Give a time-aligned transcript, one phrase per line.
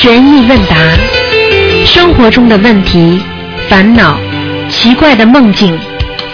[0.00, 0.76] 悬疑问答，
[1.84, 3.20] 生活中的问题、
[3.68, 4.16] 烦恼、
[4.68, 5.76] 奇怪的梦境、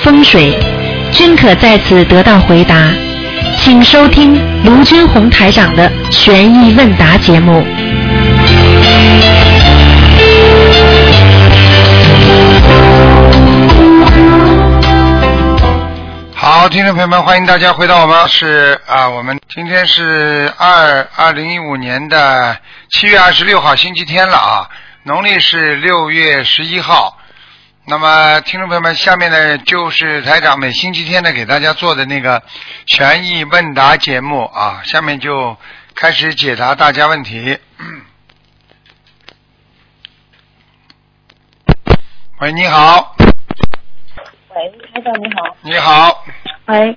[0.00, 0.54] 风水，
[1.10, 2.90] 均可在此得到回答。
[3.56, 7.64] 请收听卢军红台长的悬疑问答节目。
[16.34, 22.54] 好，听众朋友们，欢迎大家回到我们是啊，我们今天是二二零一五年的
[22.94, 24.70] 七月二十六号星期天了啊，
[25.02, 27.18] 农历是六月十一号。
[27.88, 32.40] 那么，听众朋友们，下面呢就是台长每星期天呢给大家做的那个
[32.86, 35.56] 权益问答节目啊，下面就
[35.96, 37.58] 开始解答大家问题。
[42.38, 43.16] 喂，你好，
[44.50, 45.56] 喂，台长你好。
[45.62, 46.24] 你好，
[46.66, 46.96] 喂，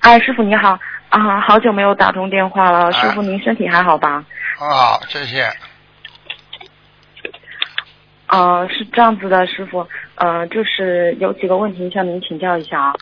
[0.00, 0.78] 哎，师傅你好
[1.08, 4.22] 啊，好久没有打通电话了，哎师傅您身体还好吧？
[4.60, 5.50] 好，谢谢。
[8.26, 12.94] 呃，是这样子的，师傅，呃，就是有几个问题向您请教一下啊。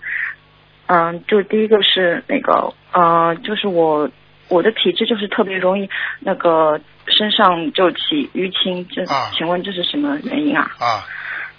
[0.87, 4.09] 嗯、就第一个是那个呃，就是我
[4.47, 10.71] 我的体质就是特别容易那个身上就起淤青，这、啊请问这是什么原因啊？
[10.79, 11.05] 啊，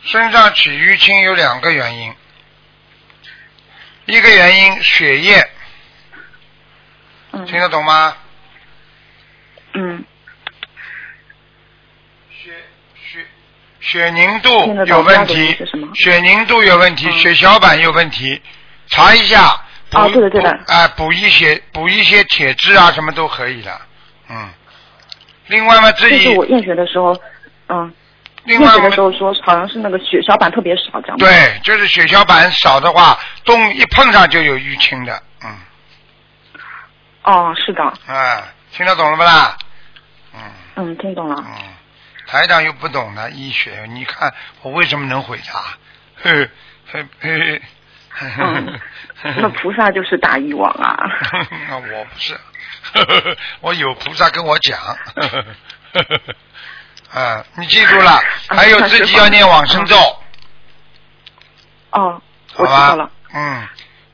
[0.01, 2.13] 身上起淤青有两个原因，
[4.05, 5.43] 一个原因血液，
[7.31, 8.15] 嗯听得懂吗？
[9.73, 10.03] 嗯，
[12.29, 12.51] 血
[12.95, 13.25] 血
[13.79, 14.49] 血凝度
[14.85, 15.57] 有问题
[15.93, 18.41] 血凝度有问题，嗯血小板有问题，
[18.87, 19.41] 查一下。
[19.91, 23.81] 啊哦对的对的补哎、补一些补一些铁质啊，什么都可以的。
[24.29, 24.47] 嗯。
[25.47, 27.19] 另外嘛，自己就是我验血的时候，
[27.69, 27.91] 嗯，
[28.43, 31.17] 另外的时候说好像是那个血小板特别少，这样。
[31.17, 35.23] 对，就是血小板少的话，动一碰上就有淤青的。
[35.43, 35.57] 嗯。
[37.23, 39.57] 哦，是的，啊，听得懂了不啦？
[40.33, 40.39] 嗯
[40.75, 41.35] 嗯，听懂了。
[41.45, 41.53] 嗯，
[42.27, 45.77] 台长又不懂的医学，你看我为什么能回答？
[46.23, 46.49] 呵
[46.91, 47.59] 呵呵。
[48.21, 48.79] 嗯，
[49.23, 50.97] 那菩萨就是大医王啊。
[51.69, 52.37] 那我不是，
[53.61, 54.79] 我有菩萨跟我讲。
[57.11, 59.95] 啊，你记住了，还有自己要念往生咒，
[61.91, 62.21] 哦，
[62.55, 63.09] 我知道了。？
[63.33, 63.67] 嗯，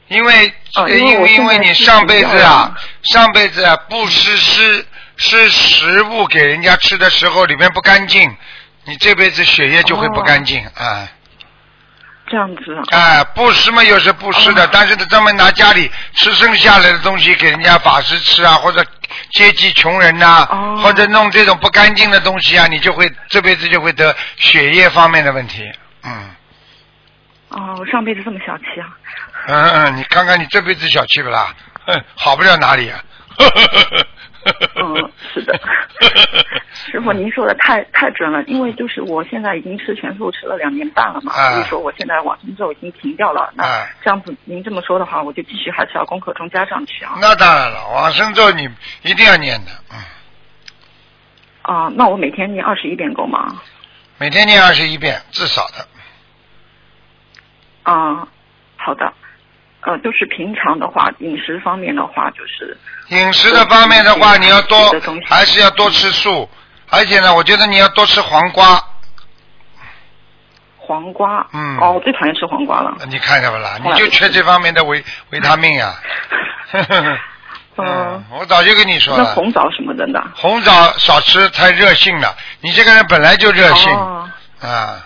[0.07, 4.85] 因为哦因为因为你上辈子啊，上辈子啊不施施
[5.17, 8.35] 施食物给人家吃的时候里面不干净，
[8.85, 11.07] 你这辈子血液就会不干净啊。
[12.27, 12.81] 这样子啊。
[12.89, 18.83] 哎，布施嘛又是布施的，哦但是他专门拿家里吃剩下来的东西给人家法师吃啊，或者
[19.31, 25.72] 接济穷人呐、哦或者弄这种不干净的东西啊，你就会这辈子就会得血液方面的问题。
[26.03, 26.35] 嗯
[27.49, 28.89] 哦，我上辈子这么小气啊。
[29.47, 31.56] 嗯嗯，你看看你这辈子小气不啦？
[31.85, 33.03] 哼，好不了哪里啊。
[34.75, 35.59] 嗯，是的。
[36.91, 43.51] 师傅，您说的太太准了，因为就是我现在已经吃全素吃了两年半了嘛，啊所以说我现在往生咒已经停掉了。
[43.55, 47.17] 那啊这样子，您这么说的话，我就继续还是要功课中加上去啊。
[47.22, 48.69] 那当然了，往生咒你
[49.03, 49.97] 一定要念的，嗯，
[51.61, 53.61] 啊，那我每天念二十一遍够吗？
[54.17, 55.88] 每天念二十一遍至少的。
[57.84, 58.28] 啊，
[58.78, 59.11] 好的。
[59.85, 62.78] 呃，就是平常的话，饮食方面的话，就是
[63.09, 64.78] 饮食的方面的话，你要多
[65.28, 66.50] 还是要多吃素，
[66.90, 68.81] 而且呢，我觉得你要多吃黄瓜。
[70.78, 71.47] 黄瓜。
[71.53, 72.96] 嗯哦，我最讨厌吃黄瓜了。
[73.09, 73.78] 你看见不啦？
[73.84, 75.94] 你就缺这方面的维 维他命呀
[77.78, 80.19] 嗯，我早就跟你说了，那红枣什么的呢？
[80.34, 82.35] 红枣少吃，太热性了。
[82.62, 84.29] 你这个人本来就热性哦，
[84.62, 85.03] 啊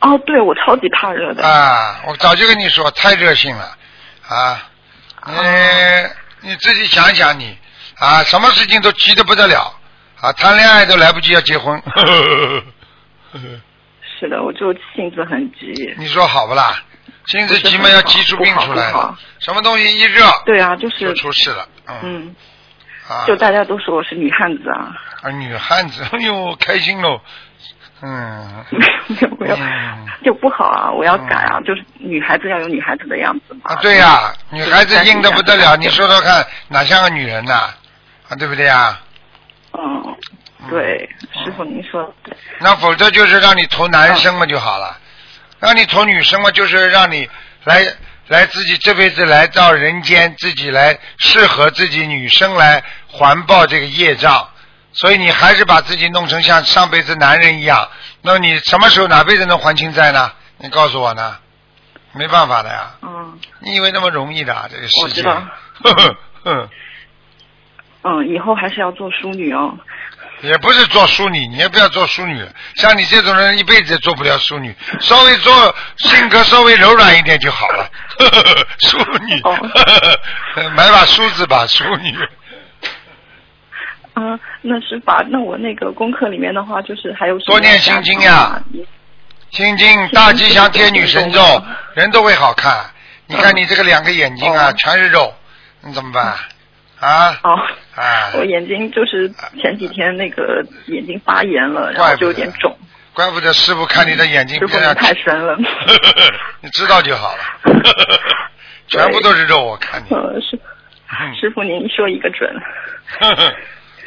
[0.00, 1.46] 哦，对，我超级怕热的。
[1.46, 2.00] 啊！
[2.06, 3.76] 我早就跟你说，太热性了
[4.28, 4.68] 啊！
[5.26, 7.56] 你哦你自己想想你
[7.98, 9.72] 啊，什么事情都急得不得了
[10.20, 11.80] 啊，谈恋爱都来不及要结婚。
[14.20, 15.94] 是的，我就性子很急。
[15.98, 16.82] 你说好不啦？
[17.26, 18.92] 性子急嘛要急出病出来
[19.38, 21.66] 什么东西一热对啊，就就是出事了。
[21.86, 22.36] 嗯嗯，
[23.08, 24.94] 啊，就大家都说我是女汉子啊。
[25.22, 27.20] 啊女汉子， 哎呦开心喽。
[28.06, 28.64] 嗯，
[29.08, 30.92] 没有没有嗯，就不好啊！
[30.92, 31.58] 我要改啊！
[31.64, 33.60] 就是女孩子要有女孩子的样子嘛。
[33.64, 37.72] 啊，对呀、女孩子硬的不得了，你说说看，哪像个女人呐？
[38.28, 39.00] 啊，对不对呀？
[39.72, 40.16] 嗯，
[40.68, 42.36] 对，师傅您说的对。
[42.60, 44.98] 那否则就是让你投男生嘛就好了，
[45.58, 47.26] 让你投女生嘛，就是让你
[47.64, 47.86] 来
[48.28, 54.46] 来自己这辈子来到人间，自己来适合自己女生来环抱这个业障。
[54.94, 57.88] 所以你还是把自己弄成像上辈子男人一样，
[58.22, 60.32] 那你什么时候哪辈子能还清债呢？
[60.58, 61.36] 你告诉我呢？
[62.12, 65.02] 没办法的呀，嗯你以为那么容易的啊这个世界？
[65.02, 65.32] 我知道
[65.82, 66.70] 呵呵呵，
[68.04, 69.76] 嗯，以后还是要做淑女哦。
[70.42, 72.46] 也不是做淑女，你也不要做淑女。
[72.76, 77.88] 像你这种人，一辈子也做不了淑女， 稍微做性格稍微柔软一点就好了。
[78.78, 79.42] 淑女，
[80.76, 82.14] 买把梳子吧，淑女。
[84.16, 88.62] 嗯，那是把那我那个功课里面的话，就是还有多念心经呀，
[89.50, 91.40] 心经大吉祥天女神咒，
[91.94, 92.72] 人都会好看。
[93.26, 95.32] 你看你这个两个眼睛啊，全是肉，
[95.82, 96.34] 你怎么办？
[97.00, 97.38] 啊？
[97.42, 97.56] 哦。
[97.96, 98.30] 啊。
[98.34, 99.28] 我眼睛就是
[99.60, 102.76] 前几天那个眼睛发炎了，然后就有点肿。
[103.14, 105.56] 怪不得师傅看你的眼睛变得太深了。
[106.60, 107.42] 你知道就好了。
[108.88, 110.08] 全部都是肉，我看你。
[111.40, 112.52] 师傅您说一个准。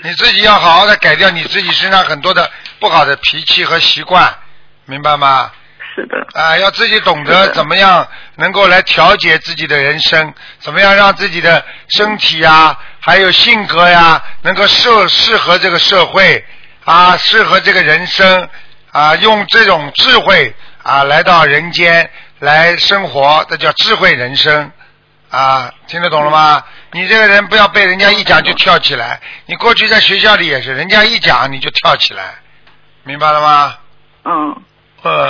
[0.03, 2.49] 你自己要好好的改掉你自己身上很多的
[2.79, 4.33] 不好的脾气和习惯，
[4.85, 5.51] 明白吗？
[5.95, 6.39] 是的。
[6.39, 11.63] 啊，要自己懂得怎么样能够来调节自己的人生，怎么样让自己的
[11.97, 16.45] 身体啊，还有性格呀，能够适适合这个社会
[16.85, 18.47] 啊，适合这个人生
[18.91, 20.53] 啊，用这种智慧
[20.83, 22.07] 啊来到人间
[22.39, 24.71] 来生活，这叫智慧人生
[25.31, 26.63] 啊，听得懂了吗？
[26.91, 29.19] 你这个人不要被人家一讲就跳起来。
[29.45, 32.35] 你过去在学校里也是，人家一讲你就跳起来，
[33.03, 33.77] 明白了吗？
[34.25, 34.61] 嗯，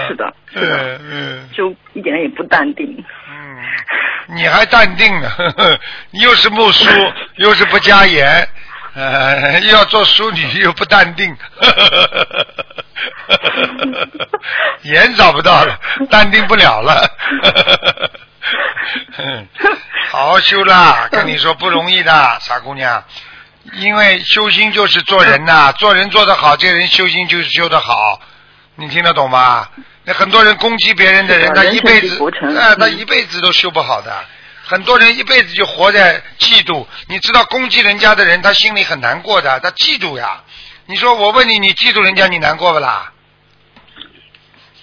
[0.07, 2.85] 是的，是的，嗯，就一点也不淡定。
[3.29, 5.29] 嗯，你还淡定呢？
[6.11, 6.89] 你又是木梳，
[7.35, 8.47] 又是不加盐，
[8.97, 11.35] 呃， 又要做淑女， 又不淡定。
[14.83, 15.79] 盐找不到了，
[16.09, 17.09] 淡定不了了。
[20.09, 23.03] 好好修啦，跟你说不容易的，傻姑娘。
[23.73, 28.19] 因为修心就是做人呐，做人做得好，这人修心就是修得好。
[28.75, 29.67] 你听得懂吗？
[30.05, 32.17] 那很多人攻击别人的人，他一辈子，
[32.57, 34.11] 哎，他一辈子都修不好的。
[34.67, 36.85] 很多人一辈子就活在嫉妒。
[37.07, 40.43] 你知道攻击人家的人，他心里很难过的，他嫉妒呀。
[40.85, 43.11] 你说我问你，你嫉妒人家，你难过不啦？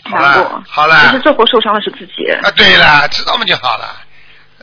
[0.05, 0.63] 难过。
[0.69, 1.01] 好了。
[1.11, 2.31] 其实这活受伤的是自己。
[2.43, 3.97] 啊，对了，知道嘛就好了，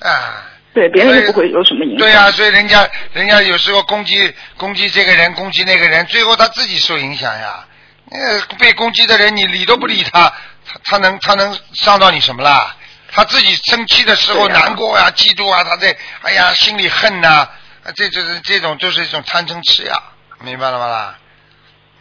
[0.01, 0.47] 啊。
[0.73, 1.97] 对，别人就不会有什么影响。
[2.00, 7.65] 对呀，所以人家，人家有时候攻击攻击这个人，攻击那个人，最后他自己受影响呀。
[8.09, 10.33] 呃，被攻击的人，你理都不理他，
[10.65, 12.75] 他他能他能伤到你什么啦？
[13.12, 17.48] 他自己生气的时候难过呀、嫉妒啊，他在哎呀心里恨呐，
[17.96, 20.02] 这就是这种就是一种贪嗔痴呀，
[20.40, 21.18] 明白了吗啦？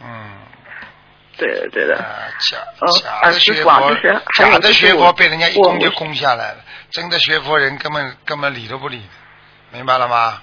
[0.01, 0.37] 嗯。
[1.37, 1.97] 对的，对的。
[2.39, 2.57] 假
[3.01, 3.95] 假的学佛，
[4.37, 6.57] 假的学佛被人家一攻就攻下来了。
[6.91, 9.01] 真的学佛人根本根本理都不理，
[9.71, 10.39] 明白了吗？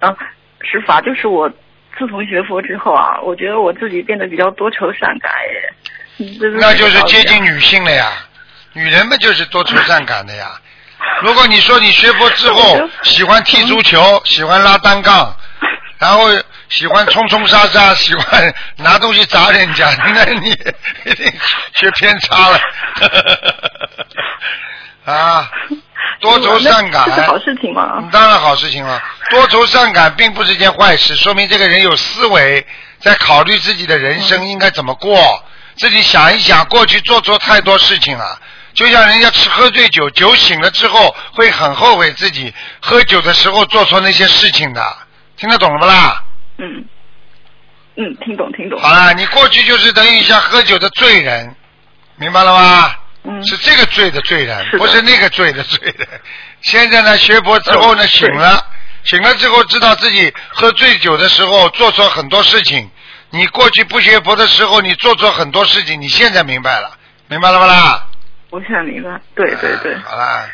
[0.00, 0.14] 啊，
[0.60, 5.72] 是法，就是我自从学佛之后啊，我觉得我自己变得比较多愁善感耶。
[6.58, 8.12] 那就是接近女性了呀，
[8.72, 10.52] 女人们就是多愁善感的呀。
[11.22, 15.34] 如果你说你学佛之后 喜欢踢足球，喜欢拉单杠，
[15.98, 16.28] 然后
[16.68, 20.50] 喜欢冲冲杀杀， 喜欢拿东西砸人家， 那你
[21.04, 21.32] 一定
[21.74, 22.60] 学偏差了。
[25.06, 25.50] 啊，
[26.20, 28.08] 多愁善感，是好事情吗？
[28.12, 29.02] 当然好事情了。
[29.30, 32.64] 多愁善感并不是件坏事，说明这个人有思维，
[33.00, 35.42] 在考虑自己的人生应该怎么过，
[35.76, 38.38] 自己想一想，过去做错太多事情了。
[38.74, 44.96] 就像人家吃喝醉酒，酒醒了之后会很后悔自己喝酒的时候做错那些事情的，
[45.36, 46.24] 听得懂了不啦？
[46.58, 46.84] 嗯，
[47.96, 48.80] 嗯，听懂听懂。
[48.80, 51.54] 好了，你过去就是等于像喝酒的罪人，
[52.16, 52.94] 明白了吗？
[53.46, 56.08] 是这个罪的罪人，不是那个罪的罪人。
[56.62, 58.64] 现在呢，学佛之后呢，醒了，
[59.04, 62.90] 醒了之后知道自己喝醉酒的时候做错很多事情。
[63.30, 66.96] 你过去不学佛的时候，你做错很多事情，你现在明白了，
[67.28, 68.06] 明白了不啦？
[68.50, 69.96] 我现在明白，对对对。
[69.98, 70.48] 好啦。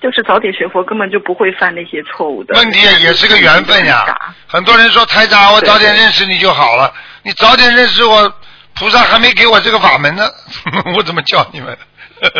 [0.00, 2.54] 就是早点学佛，根本就不会犯那些错误的。
[2.54, 4.04] 问题也是个缘分呀。
[4.46, 6.94] 很多人说台长，我早点认识你就好了。
[7.22, 8.32] 你早点认识我。
[8.74, 10.30] 菩萨还没给我这个法门呢，
[10.94, 11.76] 我怎么教你们？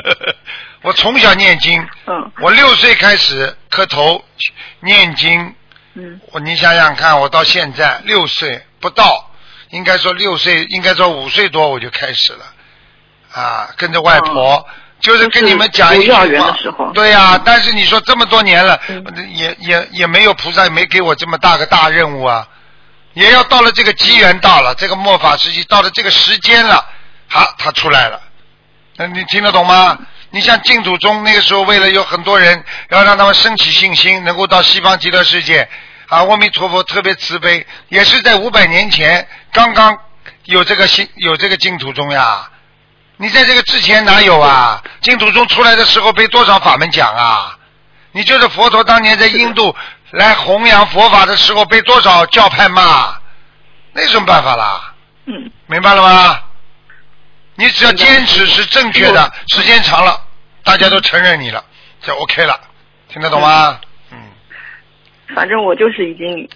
[0.82, 4.24] 我从小念经，嗯我六岁开始磕头
[4.78, 5.52] 念经，
[5.94, 9.32] 嗯我你想想看，我到现在六岁不到，
[9.70, 12.44] 应该说六岁，应该说五岁多我就开始了，
[13.38, 14.66] 啊，跟着外婆，
[15.00, 16.26] 就是跟你们讲一句话，
[16.92, 18.80] 对呀，但是你说这么多年了，
[19.32, 22.46] 也也也没有菩萨没给我这么大个大任务啊。
[23.14, 26.84] 也要到了这个机缘到了，这个末法时期到了这个时间了，
[27.28, 28.20] 好，他出来了。
[28.96, 29.98] 那你听得懂吗？
[30.30, 35.68] 你像净土宗那个时候，为了有很多人，要让他们升起信心，能够到西方极乐世界，
[36.08, 39.96] 啊，阿弥陀佛特别慈悲，也是在五百年前刚刚
[40.44, 42.50] 有这个信有这个净土宗呀。
[43.18, 44.82] 你在这个之前哪有啊？
[45.00, 47.58] 净土宗出来的时候被多少法门讲啊？
[48.12, 49.74] 你就是佛陀当年在印度。
[50.12, 53.14] 来弘扬佛法的时候被多少教派骂？
[53.92, 54.94] 那有什么办法啦？
[55.26, 56.40] 嗯，明白了吗？
[57.56, 60.18] 你只要坚持是正确的，时间长了，
[60.64, 61.62] 大家都承认你了，
[62.00, 62.58] 就 OK 了，
[63.08, 63.78] 听得懂吗？
[64.10, 64.18] 嗯，
[65.34, 66.48] 反正我就是已经。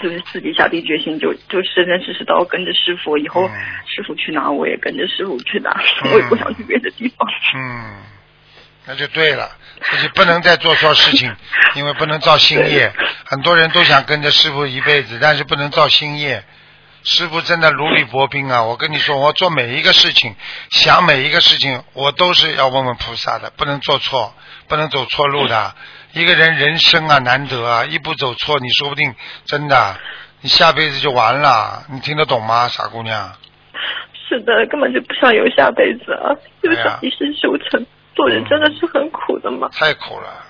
[0.00, 3.52] 就是自己下定决心，就就生生世世都要跟着师傅，以后嗯
[3.86, 5.70] 师傅去哪，我也跟着师傅去哪，
[6.12, 7.28] 我也不想去别的地方。
[7.54, 8.02] 嗯，
[8.86, 9.50] 那就对了，
[9.82, 11.34] 自己不能再做错事情，
[11.74, 12.92] 因为不能造新业。
[13.24, 16.44] 很多人都想跟着师傅一辈子，但是不能造新业。
[17.04, 18.64] 师傅真的如履薄冰啊！
[18.64, 20.34] 我跟你说，我做每一个事情，
[20.70, 24.34] 想每一个事情，我都是要问问菩萨的，不能做错，
[24.66, 25.74] 不能走错路的。
[26.12, 29.96] 一个人人生啊难得啊，一步走错，你说不定真的，
[30.40, 31.84] 你下辈子就完了。
[31.90, 33.32] 你听得懂吗，傻姑娘？
[34.28, 36.32] 是的，根本就不想有下辈子啊！
[36.62, 39.68] 就想一生修成，做人真的是很苦的嘛。
[39.72, 40.44] 太苦了，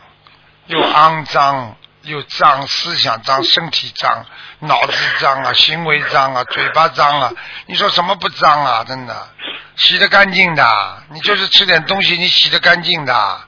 [0.66, 4.26] 又肮脏又脏，思想脏，身体脏，
[4.60, 7.32] 脑子脏啊，行为脏啊，嘴巴脏啊，
[7.66, 8.84] 你说什么不脏啊？
[8.84, 9.28] 真的，
[9.76, 13.40] 洗得干净的，你就是吃点东西，你洗得干净的。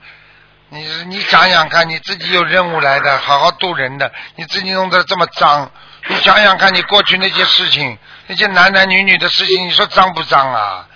[0.71, 5.71] 你你想想看，你自己有任务来的，好好度人的，你自己弄得这么脏，
[6.09, 7.99] 你想想看你过去那些事情，
[8.29, 10.87] 那些男男女女的事情，你说脏不脏啊？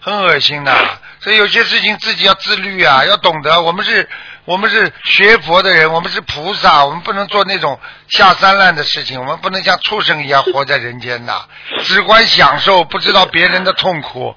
[0.00, 0.74] 很恶心的。
[1.20, 3.62] 所以有些事情自己要自律啊，要懂得。
[3.62, 4.08] 我们是，
[4.44, 7.78] 我们是学佛的人，我们是菩萨，我们不能做那种
[8.10, 11.46] 下三滥的事情，我们不能像畜生一样活在人间呐，
[11.84, 14.34] 只管享受，不知道别人的痛苦。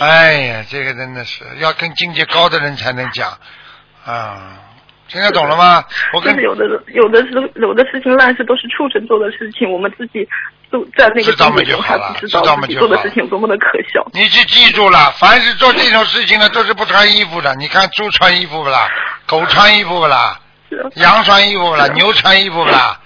[0.00, 3.38] 哎呀，这个真的是要跟境界高的人才能讲
[4.12, 4.54] 啊。
[5.10, 5.82] 听得懂了吗？
[6.12, 10.28] 我跟就是有的有的事有的事情烂事都是畜生做的事情，我们自己
[10.70, 14.06] 都在那个知道嘛境界中还就好了不知知道嘛道自己做的事情有多么的可笑。
[14.12, 17.54] 你去记住了，凡是做这种事情的都是不穿衣服的。
[17.54, 18.86] 你看猪穿衣服不啦？
[19.24, 20.38] 狗穿衣服不啦？
[20.96, 21.86] 羊穿衣服不啦？
[21.94, 23.00] 牛穿衣服不啦？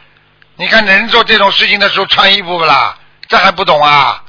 [0.57, 2.97] 你看人做这种事情的时候穿衣服不啦？
[3.29, 4.21] 这还不懂啊？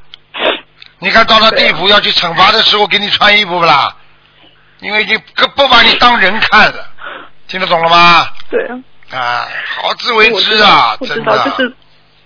[1.00, 3.96] 你看到了地府要去惩罚的时候给你穿衣服不啦？
[4.84, 6.86] 因为已经不不把你当人看了，
[7.48, 8.28] 听得懂了吗？
[8.50, 8.80] 对啊，
[9.18, 9.48] 啊，
[9.82, 11.38] 好自为之啊，我知真的。
[11.38, 11.76] 道就是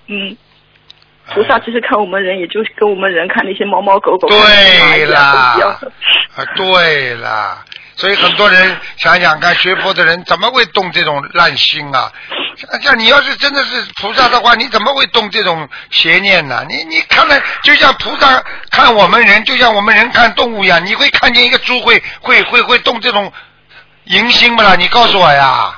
[0.07, 0.35] 嗯。
[1.33, 5.57] 菩萨其实看我们人，也就是跟我们人看那些猫猫狗狗、对啦。
[6.37, 7.65] 啊，对了，
[7.97, 12.11] 所以很多人想想看，学佛的人怎么会动这种烂心啊？
[12.55, 16.63] 像像你要是真的是菩萨的话，你怎么会动这种邪念呢？
[16.69, 23.33] 你你看了，就像菩萨看我们人，就像我们人看动物一样，你会看见一个猪会会会会动这种
[24.05, 24.75] 淫心不啦？
[24.75, 25.77] 你告诉我呀！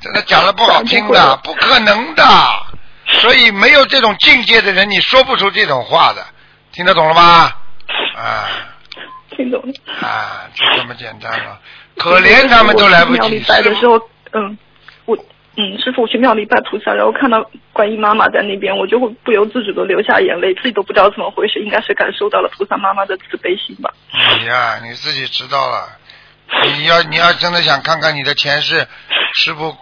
[0.00, 2.24] 真的讲的不好听的，不可能的。
[3.20, 6.26] 所以没有这种境界的人，你说不出这种话的，
[6.72, 7.52] 听得懂了吗？
[8.16, 8.48] 啊。
[9.40, 9.72] 听懂了。
[10.06, 11.58] 啊，就这么简单了。
[11.96, 13.44] 可怜他们都来不及我庙里。
[13.48, 13.98] 拜的时候，
[14.32, 14.58] 嗯，
[15.06, 15.16] 我
[15.56, 23.90] 嗯，师傅我去庙里拜菩萨，然后看到观音妈妈在那边，我就会不由自主的流下眼泪，自己都不知道怎么回事，应该是感受到了菩萨妈妈的慈悲心吧。
[24.38, 25.96] 你呀、你自己知道了。
[26.76, 28.86] 你要你要真的想看看你的前世，
[29.34, 29.76] 师傅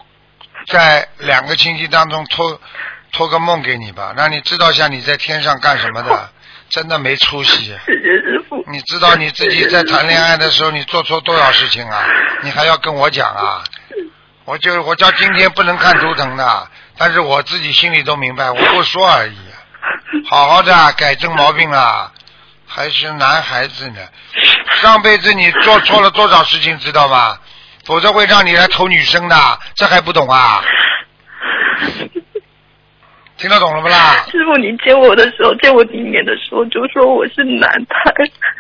[0.67, 2.61] 在两个星期当中托
[3.13, 6.31] 托个梦给你吧，让你知道一下你在天上干什么的，
[6.71, 7.65] 真的没出息。
[7.65, 8.65] 谢谢师傅。
[8.71, 12.05] 你知道你自己在谈恋爱的时候，你做错多少事情啊？
[12.43, 13.65] 你还要跟我讲啊？
[14.45, 19.37] 我就我叫今天不能看图腾的，但是我自己心里都明白，我不说而已。
[20.27, 22.11] 好好的改正毛病啦，
[22.67, 24.01] 还是男孩子呢。
[24.81, 27.39] 上辈子你做错了多少事情，知道吗？
[27.85, 30.63] 否则会让你来投女生的，这还不懂啊？
[33.39, 34.27] 听得懂了不啦？
[34.31, 38.13] 师傅，你见我的时候，见我第一面的时候就说我是男胎，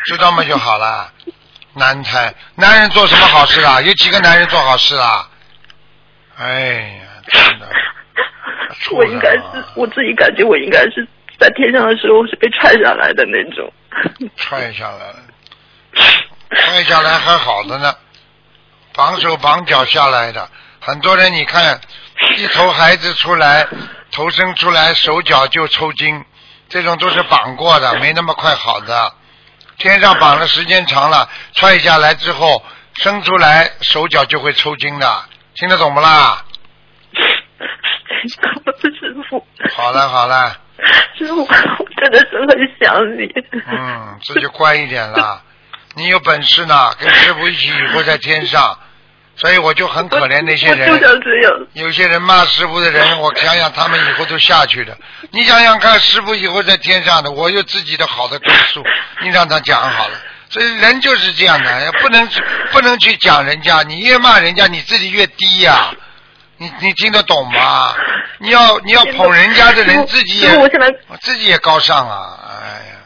[0.06, 1.12] 知道吗就好了。
[1.74, 3.80] 男胎，男人做什么好事啊？
[3.82, 5.28] 有几个男人做好事啊？
[6.36, 7.68] 哎呀，真的，
[8.96, 9.42] 我应该是
[9.74, 11.06] 我自己感觉我应该是
[11.38, 13.72] 在天上的时候是被踹下来的那种。
[14.36, 15.16] 踹下来了，
[16.54, 17.92] 踹下来还好的呢，
[18.94, 20.48] 绑手绑脚下来的。
[20.80, 21.80] 很多人你看，
[22.36, 23.66] 一头孩子出来，
[24.18, 26.24] 头伸出来手脚就抽筋，
[26.68, 29.12] 这种都是绑过的， 没那么快好的。
[29.76, 36.44] 天上绑的时间长了，踹下来之后伸出来手脚就会抽筋的，听得懂不啦？
[38.26, 39.46] 师傅，
[39.76, 40.58] 好了好了，
[41.16, 41.46] 师傅，我
[41.96, 43.32] 真的是很想你。
[43.68, 45.44] 嗯，这就乖一点了。
[45.94, 48.76] 你有本事呢，跟师傅一起以后在天上，
[49.38, 51.00] 所以我就很可怜那些我就人。
[51.00, 51.66] 想这样。
[51.74, 54.96] 有些人骂师傅的人， 我想想他们以后都下去了。
[55.30, 58.84] 你想想看，师傅以后在天上的，我有自己的好的归宿，
[59.22, 60.14] 你让他讲好了。
[60.50, 62.28] 所以人就是这样的，不能
[62.72, 65.90] 不能去讲人家，你越骂人家，你自己越低呀、
[66.56, 67.94] 你你听得懂吗？
[68.40, 72.38] 你要你要捧人家的人，自己也我自己也高尚啊！
[72.48, 72.97] 哎呀，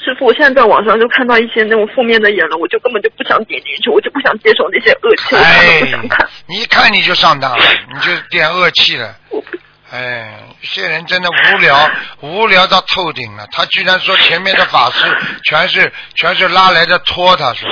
[0.00, 6.28] 师傅，我现在在网上就看到一些那种负面的言论，我就根本就不想点进去，我就不想接受那些恶气，我看都不想看。
[6.46, 9.14] 你一看你就上当了，你就点恶气了。
[9.90, 11.90] 哎，这些人真的无聊，
[12.20, 13.46] 无聊到透顶了。
[13.50, 17.68] 他居然说前面的法师全是全是拉来的托他说，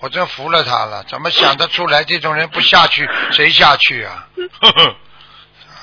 [0.00, 1.04] 我真服了他了。
[1.08, 2.04] 怎么想得出来？
[2.04, 4.26] 这种人不下去，谁下去啊？
[4.60, 4.96] 呵呵。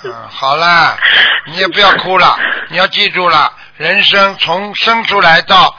[0.06, 0.98] 嗯，好了，
[1.48, 2.38] 你也不要哭了，
[2.70, 5.76] 你要记住了，人生从生出来到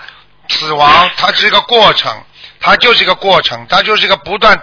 [0.48, 2.12] 死亡，它是一个过程，
[2.60, 4.58] 它就是一个过程，它就是一个不断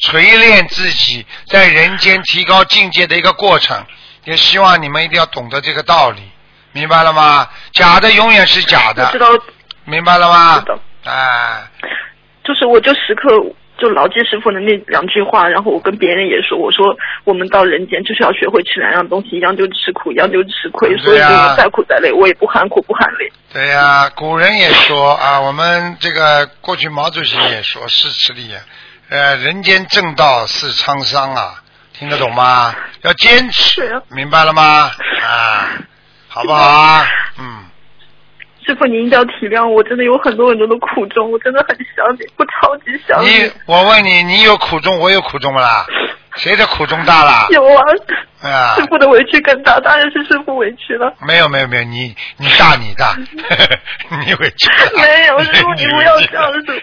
[0.00, 3.84] 锤炼自己在人间提高境界的一个过程。
[4.24, 6.22] 也希望你们一定要懂得这个道理，
[6.72, 7.48] 明白了吗？
[7.72, 9.26] 假的永远是假的知，道，
[9.84, 10.78] 明白了吗知道？
[11.04, 11.66] 哎，
[12.44, 13.28] 就是我就时刻
[13.80, 16.94] 就牢记师傅的那两句话，然后我跟别人也说，我说
[17.24, 21.18] 我们到人间就是要学会吃两样东西，一样就吃苦，一样就吃亏，所以
[21.56, 23.32] 再苦再累，我也不喊苦不喊累。
[23.52, 28.60] 对呀、古人也说啊，我们这个过去毛主席也说是吃力啊，
[29.08, 32.74] 呃，人间正道是沧桑啊，听得懂吗？
[33.02, 34.62] 要坚持，啊明白了吗？
[35.22, 35.72] 啊，
[36.28, 37.06] 好不好啊？
[37.38, 37.64] 嗯，
[38.66, 45.84] 师傅，您一定要体谅我，真的有很多很多的苦衷，我真的很想你，我超级想你我问你，你有苦衷，我有苦衷不啦？
[46.36, 47.48] 谁的苦衷大了？
[47.50, 47.82] 有啊，
[48.42, 51.12] 啊师，傅的委屈更大，当然是师傅委屈了。
[51.26, 53.16] 没有没有没有，你你大你大，
[54.24, 54.70] 你 委屈。
[54.96, 56.80] 没有 师傅你不要这样子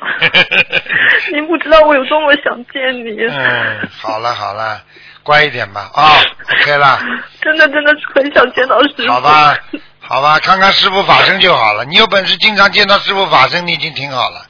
[1.32, 3.18] 您不知道我有多么想见你。
[3.26, 4.82] 嗯，好了好了，
[5.24, 6.20] 乖一点吧啊、
[6.62, 7.00] OK 了，
[7.42, 9.14] 真的真的是很想见到师傅。
[9.14, 9.58] 好吧
[10.08, 11.84] 好吧，看看师傅法身就好了。
[11.86, 14.46] 你有本事经常见到师傅法身，你已经挺好了，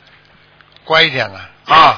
[0.83, 1.97] 乖一点了啊，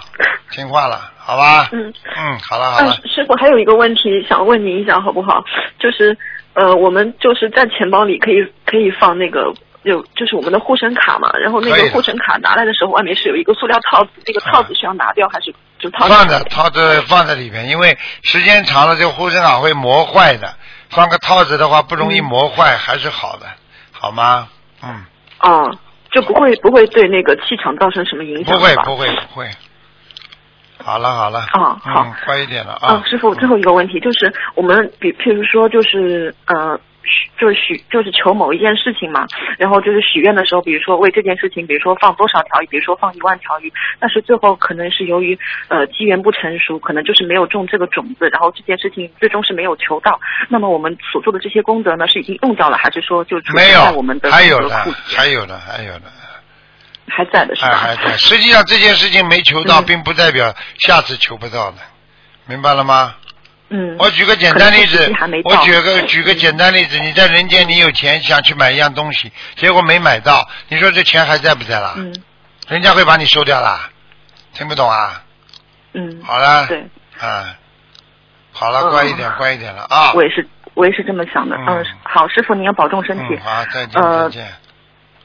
[0.52, 1.70] 听话了，好吧？
[1.72, 5.44] 嗯嗯，好了好嗯了，，师傅还有一个问题想问您一下，好不好？
[5.80, 6.18] 就是
[6.54, 9.54] 呃，我们就是在钱包里可以可以放那个。
[9.84, 20.54] 有就是我们的护身卡嘛，然后那个护身卡拿来的时候，外面是有一个塑料套子，那个套子是要拿掉还是就套放着套子放在里面，因为时间长了，这个护身卡会磨坏的。
[20.90, 23.46] 放个套子的话，不容易磨坏，还是好的，
[23.92, 24.48] 好吗？
[24.84, 25.06] 嗯，
[25.42, 25.78] 哦，
[26.12, 29.50] 就不会不会对那个气场造成什么影响吧不会不会不会。
[30.84, 36.80] 好了好了，哦好嗯，乖一点了啊啊。，师傅，最后一个问题就是，我们比譬如说就是呃。
[37.10, 39.26] 许就是许就是求某一件事情嘛，
[39.58, 50.20] 然后就是许愿的时候，比如说为这件事情，比如说放多少条鱼，比如说放一万条鱼，但是最后可能是由于呃机缘不成熟，可能就是没有种这个种子，然后这件事情最终是没有求到。
[50.48, 56.04] 那么我们所做的这些功德呢，是已经用掉了，还是说就储没有在我们有，的还有的这个库，还有的，还有的，
[57.08, 57.72] 还在的是吧？
[57.72, 58.18] 哎还在。
[58.18, 61.78] 实际上这件事情没求到，嗯并不代表下次求不到的，
[62.46, 63.16] 明白了吗？
[63.70, 65.12] 嗯，我举个简单例子
[65.44, 71.94] 我举个举个简单例子，你在人间你有钱想去买一样东西，结果没买到，你说这钱还在不在啦？
[71.98, 72.14] 嗯
[72.68, 73.90] 人家会把你收掉啦？
[74.54, 75.24] 听不懂啊？
[75.94, 76.86] 嗯，好了，对，
[77.20, 77.56] 啊，
[78.52, 80.14] 好了，嗯乖一点，乖一点了啊。
[80.14, 81.56] 我也是我也是这么想的。
[81.56, 83.24] 嗯嗯，好，师傅您要保重身体。
[83.32, 84.48] 嗯，好，再见，呃再见。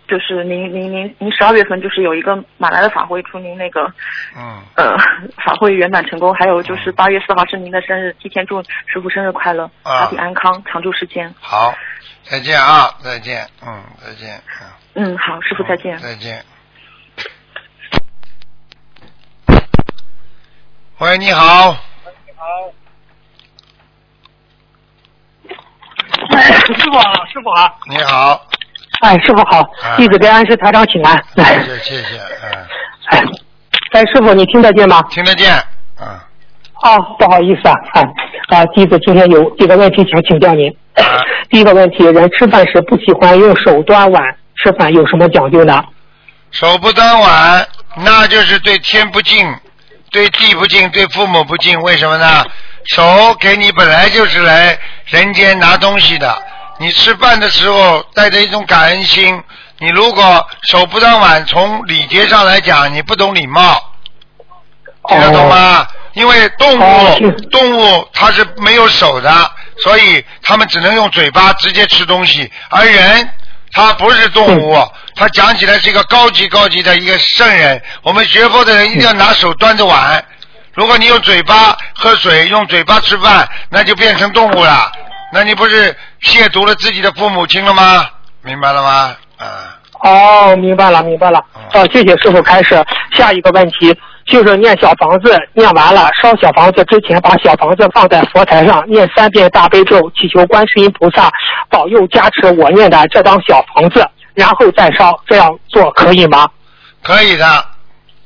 [0.07, 3.91] 就是您您您您十二月份就是有一个马来的法会，祝您那个
[4.37, 4.97] 嗯，呃
[5.45, 6.35] 法会圆满成功。
[6.35, 11.35] 还有就是八月四号是您的生日，提前祝师傅生日快乐，啊法体安康，长驻世间。
[11.41, 11.75] 好，
[12.23, 14.41] 再见啊，再见，嗯，再见，
[14.95, 15.15] 嗯。
[15.15, 15.99] 嗯，好，师傅再见。
[15.99, 16.45] 再见。
[20.99, 21.77] 喂，你好。
[22.27, 22.73] 你好，
[26.67, 27.79] 师傅好，师傅好。
[27.87, 28.47] 你好，
[29.05, 31.15] 哎，师傅好啊，弟子给安师台长请安。
[31.37, 32.51] 谢哎，谢谢谢， 嗯，
[33.11, 33.23] 哎，
[33.93, 35.03] 哎，师傅你听得见吗？
[35.11, 35.53] 听得见，
[35.99, 36.25] 啊，
[36.83, 38.03] 哦，不好意思啊，哎，
[38.57, 40.69] 啊，弟子今天有几个问题想请教您。
[40.95, 41.05] 啊
[41.51, 44.23] 第一个问题，人吃饭时不喜欢用手端碗
[44.57, 45.85] 吃饭，有什么讲究呢？
[46.51, 49.55] 手不端碗，那就是对天不敬，
[50.11, 51.79] 对地不敬，对父母不敬。
[51.81, 52.45] 为什么呢？
[52.87, 56.35] 手给你本来就是来人间拿东西的，
[56.79, 59.43] 你吃饭的时候带着一种感恩心。
[59.79, 63.91] 你如果手不端碗，从礼节上来讲，你不懂礼貌。
[65.09, 65.87] 听得懂吗？
[66.15, 67.19] 因为动物哦
[67.51, 69.51] 动物它是没有手的，
[69.83, 73.29] 所以它们只能用嘴巴直接吃东西，而人
[73.73, 74.79] 他不是动物，
[75.17, 77.83] 他讲起来是一个高级高级的一个圣人。
[78.03, 80.25] 我们学佛的人一定要拿手端着碗，
[80.73, 84.91] 如果你用嘴巴喝水，用嘴巴吃饭，那就变成动物了，
[85.35, 85.93] 那你不是
[86.23, 88.07] 亵渎了自己的父母亲了吗？
[88.43, 89.17] 明白了吗？
[89.37, 91.45] 啊，哦，明白了，明白了。
[91.57, 92.81] 嗯哦，谢谢师傅开始。
[93.13, 93.93] 下一个问题，
[94.27, 101.29] 就是念小房子，念完了烧小房子之前，把小房子放在佛台上，念三遍大悲咒，祈求观世音菩萨
[101.69, 106.49] 保佑加持我念的这张小房子，然后再烧，这样做可以吗？
[107.03, 107.67] 可以的，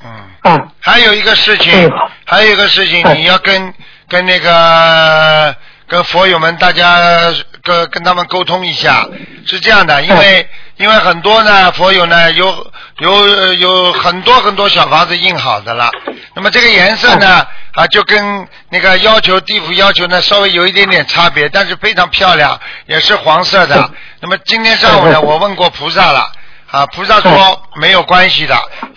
[0.05, 0.11] 嗯。
[0.43, 1.93] 啊，还有一个事情嗯，
[2.27, 3.73] 还有一个事情，哎你要跟
[4.09, 5.55] 跟那个
[5.89, 9.09] 跟佛友们大家跟跟他们沟通一下，
[9.47, 15.91] 是这样的，因为因为很多呢佛友呢有有有很多很多小房子印好的了，
[16.35, 23.91] 那么这个颜色呢啊就跟那个要求地府要求呢稍微有一点点差别，但是非常漂亮，也是黄色的。
[24.21, 26.33] 那么今天上午呢，我问过菩萨了。
[26.71, 28.55] 啊，菩萨说没有关系的，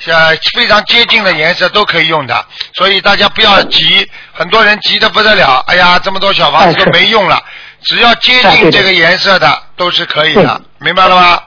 [0.07, 7.41] 呃，非常接近的颜色都可以用的，所以大家不要急，很多人急得不得了，哎呀，这么多小房子都没用了，
[7.84, 11.39] 只要接近这个颜色的都是可以的，明白了吗？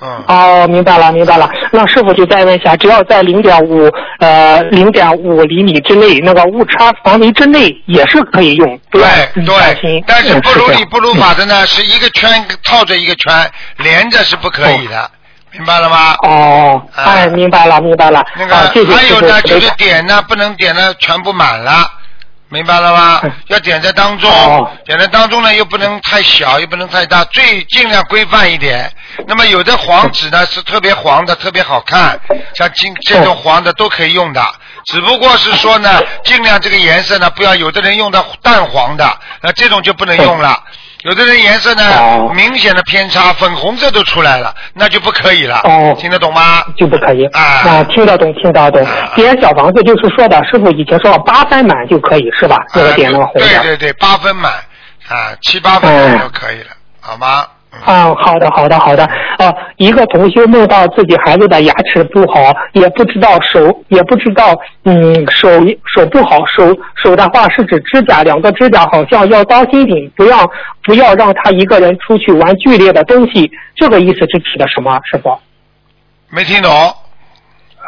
[0.00, 1.50] 嗯，哦，明白了，明白了。
[1.72, 9.02] 那师傅就再问一下，只要在零点五呃零点五厘米之内，那个误差范围之内也是可以用，对
[9.44, 10.04] 对，。
[10.06, 15.10] 但是不如理不如法的呢，是一个圈套着一个圈，连着是不可以的，
[15.52, 16.14] 明白了吗？
[16.22, 18.24] 哦，啊哎，明白了，明白了。
[18.36, 21.90] 那个还有呢，就是点呢，不能点的全部满了，
[22.48, 23.32] 明白了吗嗯？
[23.48, 28.90] 要点在当中哦，点在当中呢，又不能太小，又不能太大，最尽量规范一点。
[29.26, 32.18] 那么有的黄纸呢是特别黄的，特别好看，
[32.54, 34.44] 像金这种黄的都可以用的，
[34.86, 40.62] 只不过是说呢，尽量这个颜色呢，不要有的人用的淡黄的，那这种就不能用了。
[41.08, 45.60] 有的人颜色呢哦明显的偏差，粉红色都出来了，那就不可以了。
[45.64, 46.62] 哦听得懂吗？
[46.76, 49.10] 就不可以啊啊，听得懂，听得懂啊。
[49.16, 52.56] 点小房子就是说的，师傅以前说八分满就可以是吧？
[52.74, 53.48] 这个点那个红的。
[53.48, 54.52] 对对对，八分满
[55.08, 56.68] 啊，七八分满就可以了，
[57.00, 57.46] 好吗？
[57.84, 59.04] 啊，好的，好的，好的。
[59.38, 65.48] 啊，一个同学梦到自己孩子的牙齿不好，也不知道手，也不知道，嗯，手
[65.94, 70.38] 手不好，手手的话是指指甲，两个指甲好像要当心点，不要
[70.82, 73.50] 不要让他一个人出去玩剧烈的东西。
[73.74, 75.38] 这个意思是指的什么，师傅？
[76.30, 76.70] 没听懂？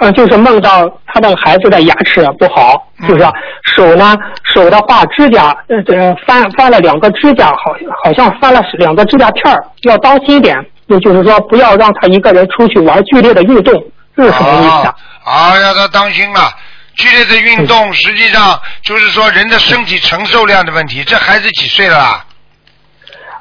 [0.00, 3.24] 呃，就是梦到他的孩子的牙齿不好，嗯就是
[3.76, 4.16] 手呢，
[4.52, 10.56] 手的话指甲呃呃翻翻了两个指甲，好好像翻了两个指甲片儿，要当心点。
[10.86, 13.72] 也就是说，不要让他一个人出去玩剧烈的运动，
[14.16, 14.94] 这是什么意思啊？
[15.24, 16.50] 啊，要他当心了。
[16.96, 21.04] 剧烈的运嗯动实际上就是说人的身体承受量的问题。
[21.04, 22.24] 这孩子几岁了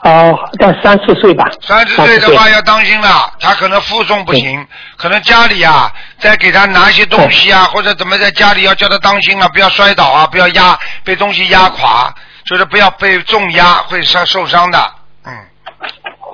[0.03, 0.11] 啦？
[0.11, 1.45] 哦、到三四岁吧。
[1.61, 12.13] 三十岁的话要当心了，他可能负重不行，可能家里啊再给他拿一些东西啊，或者怎么在家里要叫他当心啊，不要摔倒啊，不要压被东西压垮，
[12.45, 14.79] 就是不要被重压会伤受伤的。
[15.25, 15.33] 嗯，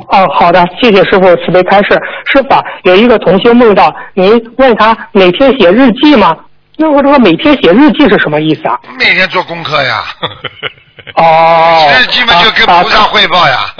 [0.09, 1.99] 哦，好的，谢谢师傅慈悲开示。
[2.31, 6.35] 师傅啊，有一个同学梦到您问他每天写日记吗？
[6.77, 8.77] 那我这个每天写日记是什么意思啊？
[8.99, 10.03] 每天做功课呀。
[11.15, 13.73] 哦，这基本就跟啊菩萨汇报呀。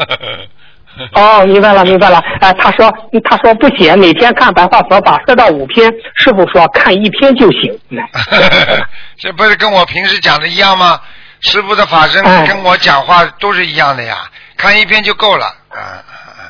[1.13, 2.23] 哦，明白了，明白了。
[2.39, 2.89] 哎、他说，
[3.23, 5.91] 他说不写，每天看白话佛法四到五篇。
[6.15, 7.77] 师傅说看一篇就行。
[9.17, 10.99] 这不是跟我平时讲的一样吗？
[11.41, 14.15] 师傅的法身哎跟我讲话都是一样的呀，
[14.55, 15.45] 看一篇就够了。
[15.69, 16.41] 啊啊啊！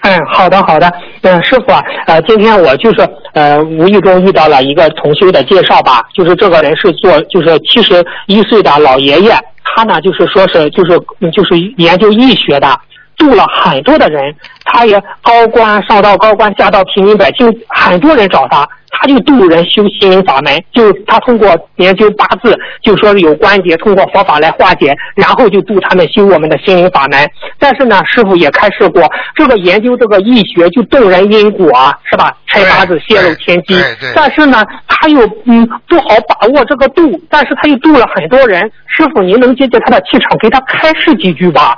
[0.00, 0.90] 嗯，好的，好的。
[1.20, 10.98] 嗯，师傅啊，呃，今天我就是呃无意中遇到了一个同修的介绍吧，就是这个人是做就是七十一岁的老爷爷，他呢就是说是就是
[11.32, 12.78] 就是研究易学的。
[13.16, 27.28] 度了很多的人，他也高官上到高官，下到平民百姓，很多人找他，他就渡人修心灵法门，就他通过研究八字，就说是有关节，通过佛法来化解，然后就渡他们修我们的心灵法门。
[27.58, 29.02] 但是呢，师傅也开示过，
[29.34, 32.36] 这个研究这个易学就动人因果啊，是吧？
[32.46, 33.74] 拆八字泄露天机
[34.14, 38.70] 但是呢，他又嗯不好把握这个度，但是他又渡了很多人。
[38.86, 41.76] 师傅，您能借借他的气场，给他开示几句吧？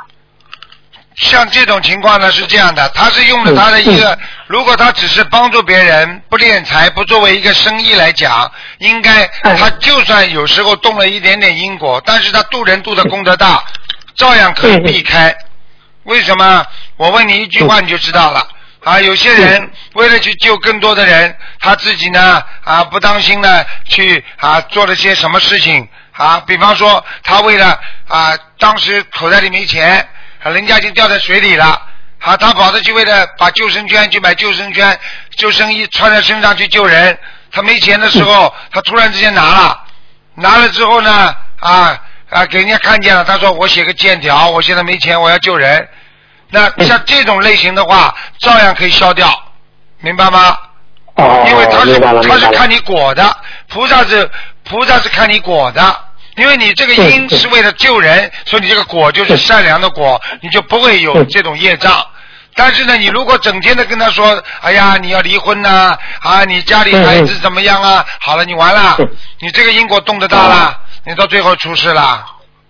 [1.17, 13.65] 像这种情况呢是这样的，他是用了他的一个，如果他只是帮助别人，不敛财，不作为一个生意来讲，应该哎他就算有时候动了一点点因果，但是他渡人渡的功德大，
[14.15, 15.35] 照样可以避开。
[16.05, 16.65] 为什么？
[16.99, 18.47] 我问你一句话你就知道了。
[18.85, 26.41] 啊，有些人为了去救更多的人，他自己呢啊不当心呢去啊做了些什么事情啊？
[26.47, 27.77] 比方说他为了
[28.07, 30.09] 啊当时口袋里没钱，
[30.47, 31.83] 啊人家已经掉在水里了，
[32.21, 34.97] 啊他跑着去为了把救生圈去买救生圈、
[35.37, 37.19] 救生衣穿在身上去救人，
[37.51, 39.81] 他没钱的时候，他突然之间拿了，
[40.37, 41.99] 拿了之后呢啊
[42.31, 45.89] 啊给人家看见了，他说我写个借条，我现在没钱，我要救人。
[46.51, 49.29] 那像这种类型的话，照样可以消掉，
[49.99, 50.57] 明白吗？
[51.17, 52.39] 哦，因为他是他。
[52.39, 53.37] 是看你果的，
[53.69, 54.31] 菩萨是
[54.63, 55.97] 菩萨是看你果的，
[56.37, 62.07] 因为你这个因是为了救人，所以你这个果就是善良的果，你就不会有嗯这种业障。
[62.55, 68.05] 但是呢，你如果整天的跟他说，哎呀，你要离婚呐、啊，你家里孩子怎么样啊？
[68.21, 69.09] 好了，你完了嗯，
[69.41, 72.25] 你这个因果动得大了，你到最后出事了，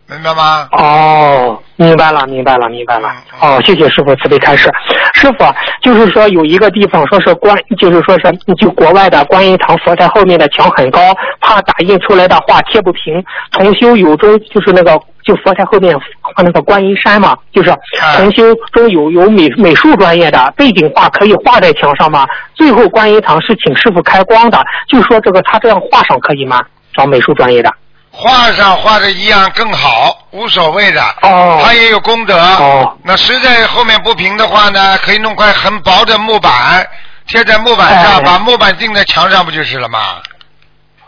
[0.09, 0.69] 明白吗？
[0.71, 3.09] 哦，明白了，明白了，明白了。
[3.41, 4.71] 哦，谢谢师傅慈悲开示。
[5.15, 5.45] 师傅，
[5.83, 11.01] 就是说有一个地方说是观，就是说是就国外的观音堂佛台后面的墙很高，
[11.41, 13.23] 怕打印出来的画贴不平。
[13.51, 17.75] 重修有中就是那个就佛台后面画那个观音山嘛，就是
[18.17, 22.25] 重修中有有美美术专业的背景画可以画在墙上吗？
[22.55, 26.63] 最后观音堂是请师傅开光的，就说这个他这样画上可以吗？
[26.95, 27.73] 找美术专业的。
[28.19, 31.03] 画上画的一样更好，无所谓的。
[31.21, 32.35] 哦他也有功德。
[32.35, 36.87] 哦那实在后面不平的话呢，可以弄块很薄的木板
[37.29, 39.99] 贴在木板上，哎把木板钉在墙上，不就是了吗？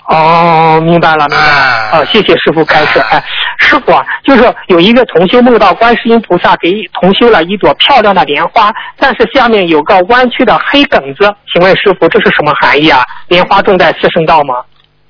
[0.08, 1.52] 哦，明白了，明白了。
[1.52, 2.98] 啊哦，谢谢师傅开示。
[3.10, 3.22] 哎，
[3.58, 13.04] 师傅啊，就是有一个同修梦到观世音菩萨给同修了一朵漂亮的莲花，但是下面有个弯曲的黑梗子，请问师傅这是什么含义啊？
[13.28, 14.54] 莲花种在四圣道吗？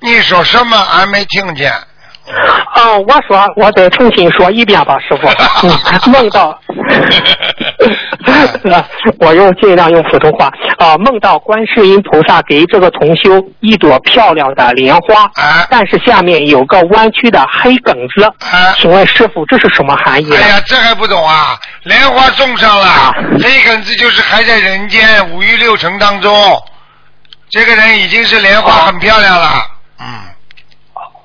[0.01, 0.77] 你说什么？
[0.77, 1.71] 俺没听见。
[2.75, 5.27] 哦，我说，我再重新说一遍吧，师傅。
[5.67, 6.57] 嗯，梦到，
[9.19, 18.23] 我用尽量用普通话啊、梦到观世音菩萨给这个同修一朵漂亮的莲花，啊但是下面有个弯曲的黑梗子。
[18.51, 18.73] 啊！
[18.77, 20.31] 请问师傅，这是什么含义？
[20.33, 21.57] 哎呀，这还不懂啊！
[21.83, 23.13] 莲花种上了啊，
[23.43, 26.31] 黑梗子就是还在人间五欲六尘当中，
[27.49, 29.49] 这个人已经是莲花啊很漂亮了。
[29.99, 30.05] 嗯。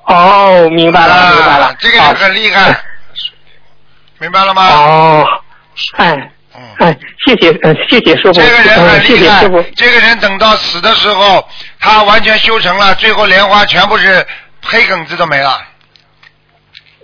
[0.05, 1.65] 哦，明白了，明白了。
[1.65, 2.75] 啊这个人很厉害，
[4.19, 4.63] 明白了吗？
[4.69, 5.25] 哦，
[5.97, 6.61] 哎嗯。
[6.79, 11.43] 哎，谢谢，嗯，谢谢师傅，这个人嗯，很厉害谢谢师傅。，这个人等到死的时候，
[11.79, 14.25] 他完全修成了，最后莲花全部是
[14.61, 15.59] 黑梗子都没了。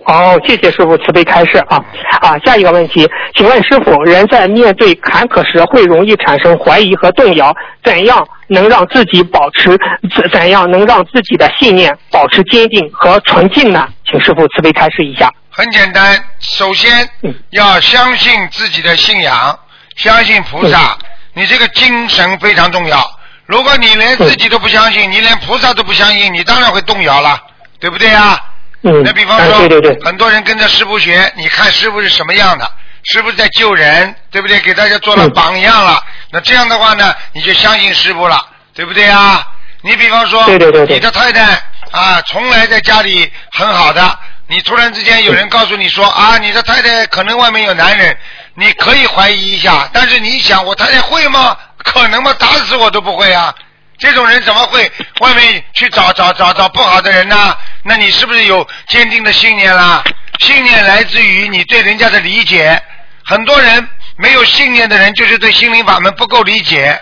[0.04, 1.78] 哦，谢谢师傅慈悲开示啊
[2.22, 2.36] 啊！
[2.44, 9.76] 下一个问题，请问师傅，人在面对坎坷时会容易产生怀疑和动摇，怎样能让自己保持
[10.14, 13.88] 怎怎样能让自己的信念保持坚定和纯净呢？
[14.08, 15.32] 请师傅慈悲开示一下。
[15.50, 19.58] 很简单，首先嗯要相信自己的信仰，
[19.96, 20.98] 相信菩萨，嗯
[21.34, 23.02] 你这个精神非常重要。
[23.46, 27.40] 如果你连自己都不相信，你连菩萨都不相信，你当然会动摇了，
[27.80, 28.38] 对不对啊？
[28.82, 32.70] 嗯，那比方哎说，对对对，很多人跟着师傅学，你看师傅是什么样的，
[33.04, 34.58] 师傅在救人，对不对？
[34.60, 36.02] 给大家做了嗯榜样了。
[36.30, 39.46] 那这样的话呢，你就相信师傅了，对不对啊？
[39.82, 41.60] 你比方说，对对对对你的太太
[41.90, 48.16] 啊，从来在家里很好的，你突然之间有人告诉你说啊，你的太太可能外面有男人，
[48.54, 51.56] 你可以怀疑一下，但是你想，我太太会吗？
[51.78, 52.32] 可能吗？
[52.38, 53.52] 打死我都不会啊！
[53.98, 57.56] 这种人怎么会外面去找找找找不好的人呢？
[57.82, 60.02] 那你是不是有坚定的信念啦？
[60.38, 62.80] 信念来自于你对人家的理解。
[63.24, 67.00] 很多人没有信念的人，就是对心灵法门不够理解，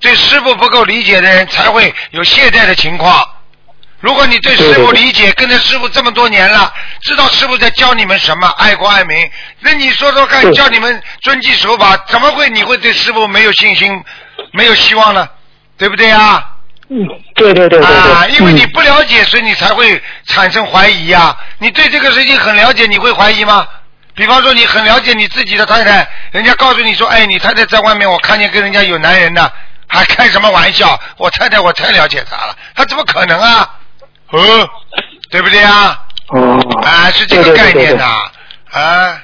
[0.00, 3.22] 对师傅不够理解的人才会有懈怠的情况。
[4.00, 9.28] 如果你对师傅理解，跟着师傅这么多年了，知道师傅在教你们什么，爱国爱民，
[9.60, 14.04] 那你说说看，教你们遵纪守法，怎么会你会对师傅没有信心、
[14.52, 15.26] 没有希望呢？
[15.78, 16.52] 对不对啊？
[16.88, 23.66] 嗯，对对对对对，啊，因为你嗯不了解，所以你才会产生怀疑呀、你对这个事情很了解，你会怀疑吗？
[24.16, 29.46] 比方说，你很了解你自己的太太，人家告诉你说，哎，你太太在外面，我看见跟人家有男人呢，
[29.86, 30.98] 还开什么玩笑？
[31.18, 33.70] 我太太我太了解她了，她怎么可能啊？
[34.30, 34.68] 哦，
[35.30, 36.02] 对不对啊？
[36.28, 38.04] 哦，啊，是这个概念呐，
[38.72, 39.22] 啊，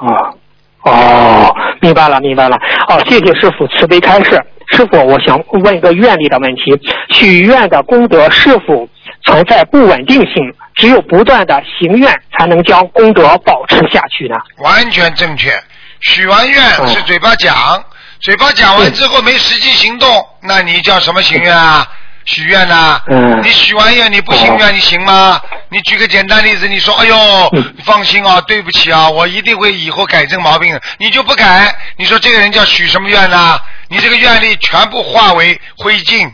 [0.00, 0.34] 哦
[0.82, 2.56] 哦，明白了明白了。
[2.88, 4.38] 哦，谢谢师傅慈悲开示。
[4.72, 6.62] 师傅，我想问一个愿力的问题：
[7.08, 8.88] 许愿的功德是否
[9.24, 10.52] 存在不稳定性？
[10.76, 14.36] 只有不断的行愿，才能将功德保持下去呢？
[14.58, 15.52] 完全正确。
[16.00, 17.84] 许完愿哦是嘴巴讲，
[18.20, 21.86] 嘴巴讲完之后没实际行动，那你叫什么行愿啊？
[22.26, 25.40] 许愿呐、嗯你许完愿你不行愿，你行吗？
[25.68, 27.16] 你举个简单例子，你说，哎呦，
[27.52, 30.80] 嗯你放心啊，对不起啊，我一定会以后改正毛病的。
[30.98, 36.30] 你就不改，你说这个人叫许什么愿呐、你这个愿力全部化为灰烬，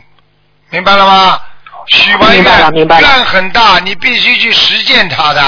[0.69, 1.41] 明白了吗？
[1.87, 5.41] 许完明白了愿，明白很大，你必须去实践它的，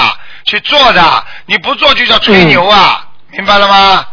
[0.44, 1.02] 去做的，
[1.46, 4.04] 你不做就叫吹牛啊，明白了吗？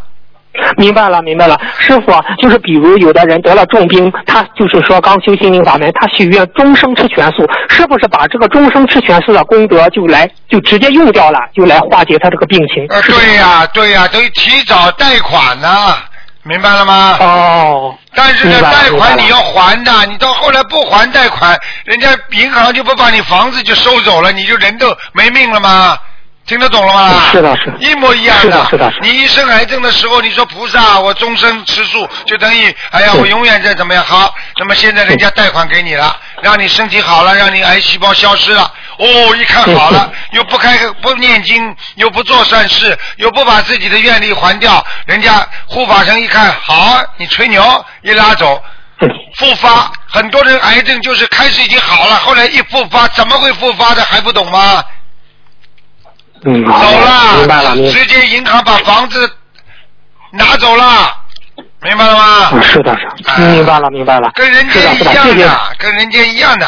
[0.78, 12.88] 明白了，明白了，师傅啊，就是比如有的人得了重病，他就是说刚修心灵法门，他许愿终生吃全素，是不是把这个终生吃全素的功德就来就直接用掉了，就来化解他这个病情？
[12.88, 15.96] 对呀、对呀、等于提早贷款呢、
[16.48, 17.18] 明白了吗？
[17.20, 25.98] 哦，但是呢，贷款你要还的，你到后来不还贷款，人家银行就不把你房子就收走了，你就人都没命了吗？
[26.46, 27.24] 听得懂了吗？
[27.30, 34.34] 是的是一模一样是的是的是的你一生癌症的时候，你说菩萨，我终身吃素，就等于哎呀，我永远在怎么样好？
[34.58, 38.72] 那么现在人家贷款给你了，让你身体好了，让你癌细胞消失了。
[38.98, 48.62] 哦，一看好了， 又不开不念经，又不做善事，又不把自己的愿力还掉，人家护法神一看好，你吹牛一拉走，
[49.02, 49.92] 嗯 复发。
[50.10, 54.84] 很多人癌症就是开始已经好了，后来一复发，怎么会复发的还不懂吗？
[56.46, 59.32] 嗯，走了，明白了，直接银行把房子
[60.32, 61.14] 拿走了，
[61.82, 62.50] 明白了吗？
[62.54, 65.50] 嗯是的是的，哎明白了明白了，跟人是的是的，间一样。
[65.50, 66.68] 的，跟人间一样的。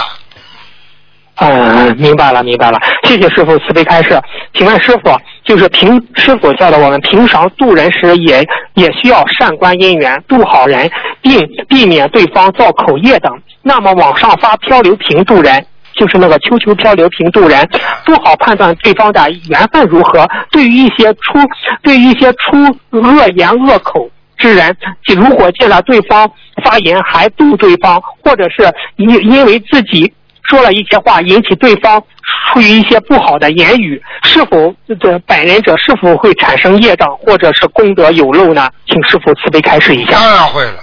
[1.42, 4.20] 嗯，明白了，明白了，谢谢师傅慈悲开示。
[4.54, 10.90] 请问师傅，就是平师傅教的我们平常度人时也也需要善观因缘，度好人，
[11.22, 13.32] 并避免对方造口业等。
[13.62, 17.66] 那么网上发漂流瓶度人，就是那个秋秋漂流瓶度人，
[18.06, 20.28] 不好判断对方的缘分如何。
[20.52, 21.40] 对于一些出
[21.82, 22.58] 对于一些出
[22.92, 24.76] 恶言恶口之人，
[25.16, 26.30] 如果见了对方
[26.66, 30.12] 发言还度对方，或者是因因为自己
[30.50, 32.04] 说了一些话，引起对方
[32.52, 38.70] 出于一些不好的言语，是否这本人者是否会产生业障，或者是功德有漏呢？
[38.88, 40.14] 请师傅慈悲开示一下。
[40.14, 40.80] 当然会了，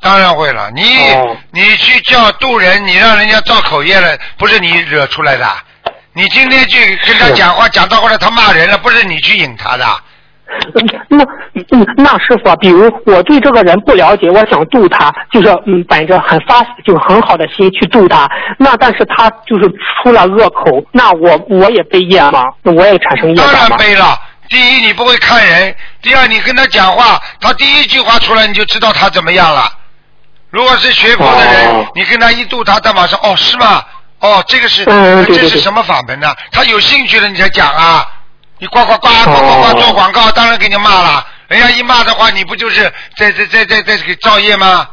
[0.00, 0.70] 当然会了。
[0.70, 5.46] 你、哦你去叫渡人，你让人家造口业了，不是你惹出来的。
[6.12, 9.84] 你今天去跟他讲话，讲到后来他骂人了，不是你去引他的。
[10.74, 11.24] 嗯 那
[11.70, 18.28] 嗯，那师傅啊，比如我对这个人不了解，我想度他，就是嗯，本着很发就很好的心去度他。
[18.58, 19.68] 那但是他就是
[20.02, 22.44] 出了恶口，那我我也背业吗？
[22.62, 23.78] 那我也产生业当然？
[23.78, 24.18] 背了。
[24.48, 29.62] 第一，你不会看人；第二，你跟他讲话，他第一句话出来，你就知道他怎么样了。
[30.50, 33.82] 如果是学佛的人，哦你跟他一度，他他马上哦是吗？
[34.20, 34.84] 哦，这个是，
[35.26, 36.28] 这是什么法门呢？
[36.52, 38.06] 他有兴趣了你才讲啊。
[38.58, 41.26] 你呱呱呱呱呱呱哦做广告，当然给你骂了。
[41.48, 42.82] 人家一骂的话，你不就是
[43.16, 44.88] 在在在在在给造业吗？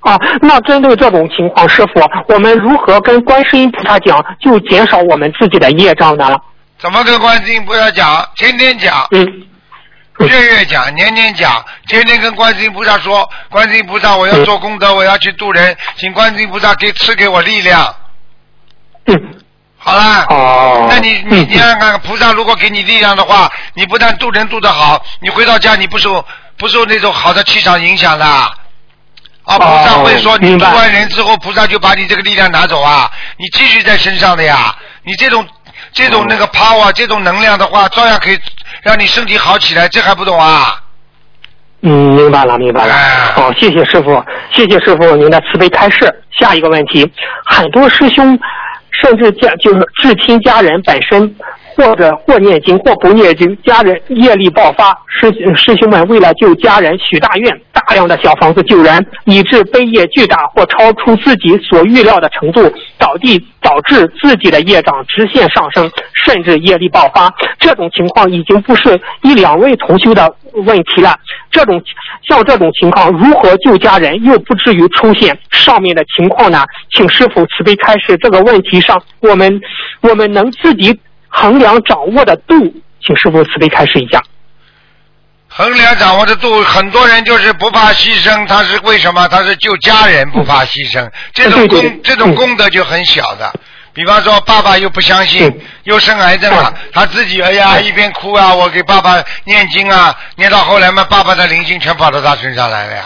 [0.00, 6.36] 啊，那针对这种情况，师傅，我们如何跟观世音菩萨讲，就减少我们自己的业障呢？
[6.78, 8.28] 怎么跟观世音菩萨讲？
[8.34, 9.24] 天天讲，嗯，
[10.18, 17.94] 嗯月月讲，年年讲，天天跟观世音菩萨说，观世音菩萨，我要做功德，我要去度人，请观世音菩萨给赐给我力量。
[19.06, 19.34] 嗯，
[19.84, 26.24] 好啦，哦，那你你嗯你看看，菩萨如果给你力量的话，你不但渡人渡得好，你回到家你不受
[26.56, 28.24] 不受那种好的气场影响的。
[28.24, 34.72] 啊，菩萨会说你度哦明白完人之后，菩萨就把你这个力量拿走啊，你继续在身上的呀。
[35.02, 35.44] 你这种
[35.92, 38.38] 这种那个 power 这种能量的话，照样可以
[38.82, 40.78] 让你身体好起来，这还不懂啊？
[41.80, 42.94] 嗯，明白了，明白了。
[42.94, 46.08] 哎好，谢谢师傅，谢谢师傅您的慈悲开示。
[46.38, 47.12] 下一个问题，
[47.44, 48.38] 很多师兄
[48.92, 51.34] 甚至家就是至亲家人本身，
[51.76, 62.60] 或者或念经或不念经，家人业力爆发，师师兄们为了救家人许大愿，大量的小房子救人，以致悲业巨大或超出自己所预料的程度，
[62.98, 65.90] 导地导致自己的业障直线上升，
[66.24, 67.32] 甚至业力爆发。
[67.58, 71.18] 这种情况已经不是一两位同修的问题了。
[71.50, 71.82] 这种
[72.28, 76.64] 像这种情况，如何救家人又不至于出现上面的情况呢？
[76.96, 78.16] 请师傅慈悲开示。
[78.18, 79.60] 这个问题上，我们
[80.00, 82.54] 我们能自己衡量掌握的度，
[83.04, 84.22] 请师傅慈悲开示一下。
[85.48, 89.28] 衡量掌握的度，很多人就是不怕牺牲，他是为什么？
[89.28, 93.52] 他是救家人，不怕牺牲，这种功这种嗯功德就很小的。
[93.94, 103.04] 比方说，爸爸又不相信嗯，又生癌症了，他自己哎呀一边哭啊，我给爸爸念经啊，念到后来嘛，爸爸的灵性全跑到他身上来了呀。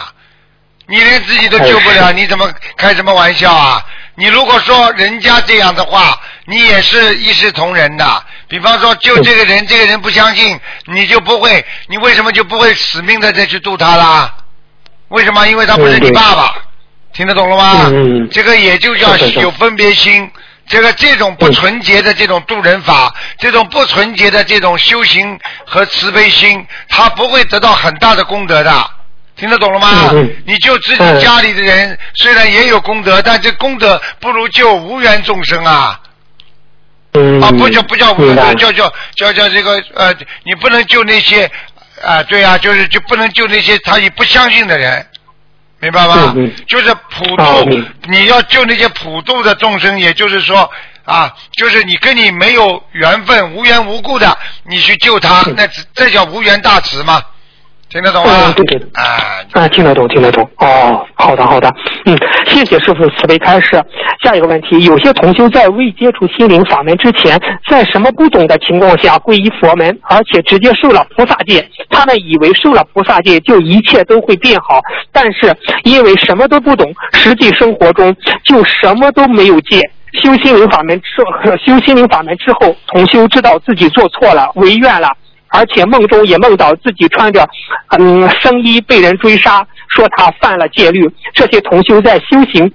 [0.89, 3.85] 你连自己都救不了，你怎么开什么玩笑啊？
[4.15, 8.23] 你如果说人家这样的话，你也是一视同仁的。
[8.47, 14.33] 比方说救这个人，这个人不相信，你就不会，你为什么就不会死命的再去度他啦？
[15.09, 15.45] 为什么？
[15.47, 16.55] 因为他不是你爸爸，
[17.11, 17.89] 听得懂了吗？
[18.31, 20.31] 这个也就叫有分别心。
[20.67, 28.91] 这个这种不纯洁的这种渡人法，这种不纯洁的这种修行和慈悲心，他不会得到很大的功德的。
[29.37, 30.11] 听得懂了吗？
[30.45, 36.01] 你救自己嗯家里的人，虽然也有功德，但这功德不如救无缘众生啊！
[37.13, 40.11] 嗯，啊，不叫不叫无缘，叫叫叫叫这个呃，
[40.43, 41.49] 你不能救那些
[42.03, 45.05] 啊，对啊，就是就不能救那些他也不相信的人，
[45.79, 46.33] 明白吗？
[46.35, 47.43] 嗯嗯就是普度
[48.07, 50.69] 你要救那些普度的众生，也就是说
[51.05, 57.21] 啊，就是你跟你没有缘分、无缘无故的，你去救他，嗯那这这叫无缘大慈嘛。
[57.89, 58.31] 听得懂吗？
[58.47, 60.43] 嗯对对对啊，啊，听得懂，听得懂。
[60.57, 61.73] 哦，好的，好的。
[62.05, 63.81] 嗯，谢谢师傅慈悲开示。
[64.23, 74.81] 下一个问题，有些同修在未接触心灵法门之前，在什么不懂的情况下皈依佛门，而且直接受了菩萨戒，他们以为受了菩萨戒就一切都会变好，
[75.13, 78.13] 但是因为什么都不懂，实际生活中
[78.43, 79.79] 就什么都没有戒。
[80.23, 81.07] 修心灵法门之
[81.65, 85.09] 修心灵法门之后，同修知道自己做错了，违愿了。
[85.49, 87.47] 而且梦中也梦到自己穿着
[87.97, 91.09] 嗯僧衣被人追杀，说他犯了戒律。
[91.33, 92.71] 这些同修在修行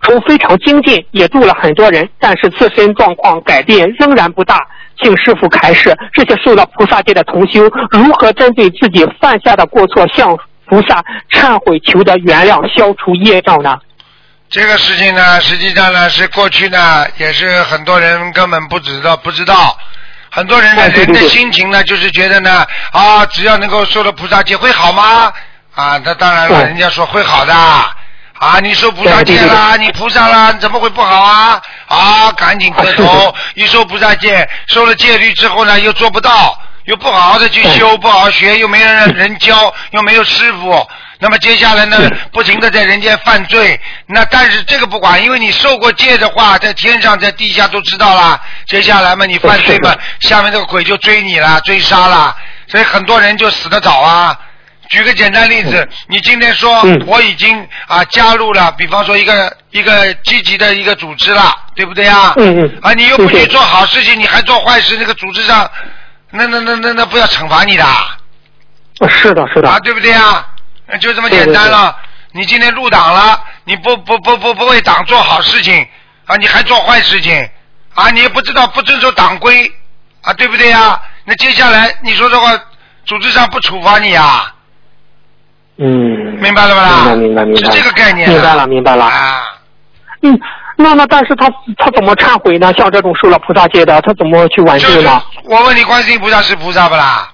[0.00, 4.66] 中非常精进，也度了很多人，但是自身状况改变仍然不大。
[5.02, 10.36] 请师傅开示，这些受了菩萨戒的同修如何针对自己犯下的过错向
[10.66, 13.78] 菩萨忏悔，求得原谅，消除业障呢？
[14.50, 19.78] 这个事情呢，实际上呢是过去呢也是很多人根本不知道不知道。
[20.30, 25.32] 很多人呢，人的心情呢，就是觉得呢，啊，只要能够受了菩萨戒会好吗？
[25.74, 27.54] 啊，那当然了，人家说会好的。
[27.54, 31.60] 啊，你受菩萨戒啦，你菩萨啦，怎么会不好啊？
[31.88, 33.34] 啊，赶紧磕头！
[33.54, 40.88] 一受菩萨戒，受了戒律之后呢，又做不到，又不好好的去修，不好好学，又没人人教，又没有师傅。
[41.20, 41.98] 那么接下来呢，
[42.32, 43.78] 不停的在人间犯罪。
[44.06, 48.40] 那但是这个不管，因为你受过戒的话，在天上在地下都知道啦。
[48.66, 52.34] 接下来嘛，你犯罪嘛，下面这个鬼就追你了，追杀了，
[52.66, 54.36] 所以很多人就死得早啊。
[54.88, 62.32] 举个简单例子，你今天说嗯我已经啊加入了，比方说一个一个积极的一个组织了，对不对啊？
[62.38, 65.70] 嗯嗯啊，你又不去做好事情，你还做坏事，那个组织上，
[66.30, 68.16] 那那那那那不要惩罚你的啊，
[69.08, 69.68] 是的，是的。
[69.68, 70.44] 啊对不对啊？
[70.90, 71.96] 那 就这么简单了。
[72.32, 75.86] 你今天入党了，你不不不不不为党做好事情
[76.26, 77.48] 啊，你还做坏事情
[77.94, 79.70] 啊，你也不知道不遵守党规
[80.22, 81.00] 啊，对不对啊？
[81.24, 82.50] 那接下来你说这话，
[83.04, 84.54] 组织上不处罚你啊？
[85.78, 85.86] 嗯，
[86.40, 86.90] 明白了吧啦？
[86.90, 88.32] 明白明白明白是这个概念啊。
[88.32, 89.42] 明白了明白了啊，
[90.22, 90.38] 嗯，
[90.76, 92.72] 那那但是他他怎么忏悔呢？
[92.78, 95.20] 像这种受了菩萨戒的，他怎么去挽就是救呢？
[95.46, 97.28] 我问你，观世音菩萨是菩萨不啦？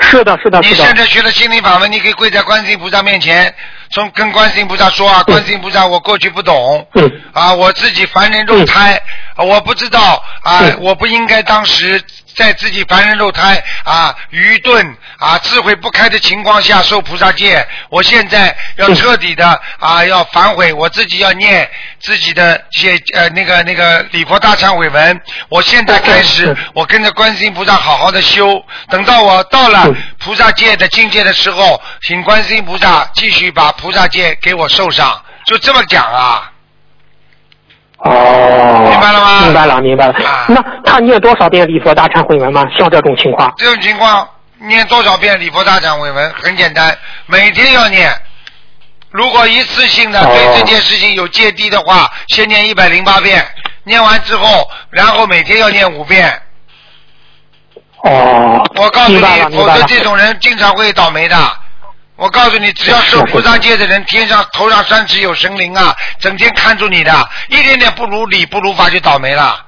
[0.00, 0.84] 是的，是的，你是的。
[0.84, 3.52] 现在学了心灵法门，你可以跪在观世音菩萨面前，
[3.90, 9.00] 从跟观世音菩萨说啊，观世音菩萨，我过去不懂，嗯啊，我自己凡人肉胎，
[9.34, 12.00] 啊我不知道啊嗯，我不应该当时
[12.36, 18.94] 在自己凡人肉胎啊愚钝啊智慧不开的情况下受菩萨戒，我现在要嗯。
[18.94, 21.68] 彻底的啊要反悔，我自己要念
[22.00, 26.56] 自己的一些呃那个那个礼佛大忏悔文，我现在开始嗯。
[26.74, 29.96] 我跟着观世音菩萨好好的修，等到我到了嗯。
[30.18, 36.52] 菩萨戒的境界的时候，请观世音菩萨继续把菩萨戒给我受上，就这么讲啊。
[37.98, 40.12] 哦，明白了吗明白了，明白了。
[40.12, 42.64] 啊那他念多少遍礼佛大忏悔文吗？
[42.78, 43.52] 像这种情况？
[43.56, 44.28] 这种情况
[44.58, 48.12] 念多少遍礼佛大忏悔文很简单，每天要念。
[49.10, 53.46] 如果一次性的哦对这件事情有芥蒂的话，先念一百零八遍，
[53.84, 56.42] 念完之后，然后每天要念五遍。
[58.02, 59.82] 哦，我告诉你明白了，，否则。
[59.84, 61.36] 这种人经常会倒霉的。
[62.16, 69.62] 我告诉你，只要受菩萨戒的人，天上头上三尺有神灵啊，整天看住你的，一点点不如理不如法就倒霉了。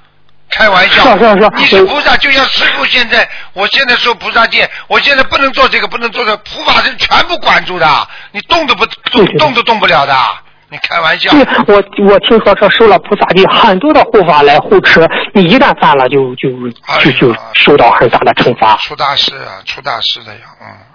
[0.51, 7.87] 开玩笑，是是是你是菩萨，就像师傅现在，我现在受菩萨戒，我现在不能做这个，不能做这个，护法神全部管住的，
[8.33, 10.17] 你动都不动动都动不了的，
[10.71, 11.31] 你开玩笑。
[11.33, 11.75] 对，我
[12.11, 16.49] 我听说这受了菩萨戒，很多的护法来护持，你一旦犯了就就
[16.99, 18.75] 就就受到很大的惩罚。
[18.79, 20.88] 出大事啊，出大事的呀，嗯。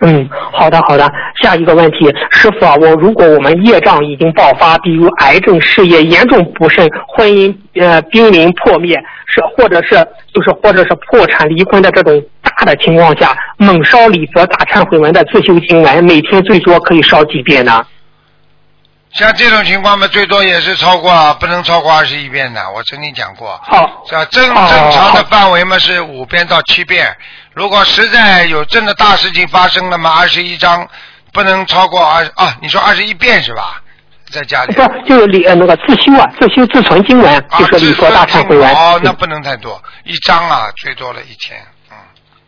[0.00, 1.10] 嗯，好的好的。
[1.42, 8.94] 下一个问题，师傅啊，我如果我们业障已经爆发，比如癌症、事业严重不慎、婚姻呃濒临破灭，
[9.26, 9.94] 是或者是
[10.34, 17.86] 就是或者是破产离婚的这种大的情况下，猛烧礼佛大忏悔文的自修经文，每天最多可以烧几遍呢？
[19.12, 23.58] 像这种情况嘛，最多也是超过不能超过二十一遍的，我曾经讲过。
[23.62, 24.26] 好，是吧？
[24.26, 27.06] 正正哦常的范围嘛是五遍到七遍，
[27.56, 30.86] 如果实在有真的大事情发生了嘛，二十一章
[31.32, 33.82] 不能超过二啊，你说二十一遍是吧？
[34.30, 38.70] 在家里不就是礼呃那个自修啊，自修自存经文，啊，就是礼佛大忏悔文。
[38.74, 41.58] 哦，那嗯不能太多，一章啊，最多了一天。
[41.90, 41.96] 嗯，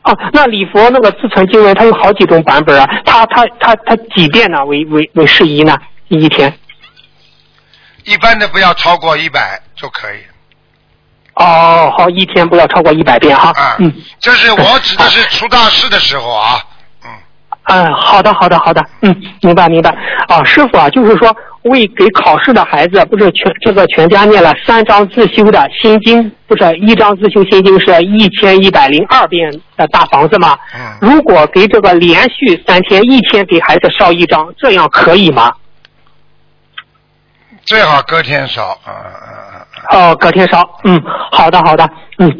[0.02, 5.74] 啊，那礼佛那个自存经文，它有好几种版本啊，它它它它几遍呢为为为适宜呢？
[6.08, 6.52] 一天？
[8.04, 10.18] 一般的不要超过一百就可以。
[11.38, 13.50] 哦，好，一天不要超过一百遍哈。
[13.54, 16.58] 啊，嗯，这是我指的是出大事的时候啊。
[17.04, 17.10] 嗯，
[17.64, 19.90] 嗯，好的，好的，好的，嗯，明白，明白。
[20.26, 30.58] 啊，师傅啊，就是说为给考试的孩子，不是全这个全家念了三张自修的心经，不是一张自修心经是一千一百零二遍的大房子吗？
[30.74, 35.52] 嗯，如果给这个连续三天，一天给孩子烧一张，这样可以吗？
[37.68, 40.10] 最好隔天烧，嗯嗯嗯嗯。
[40.10, 40.62] 哦，隔天烧。
[40.84, 40.98] 嗯，
[41.30, 41.86] 好的，好的。
[42.18, 42.34] 嗯，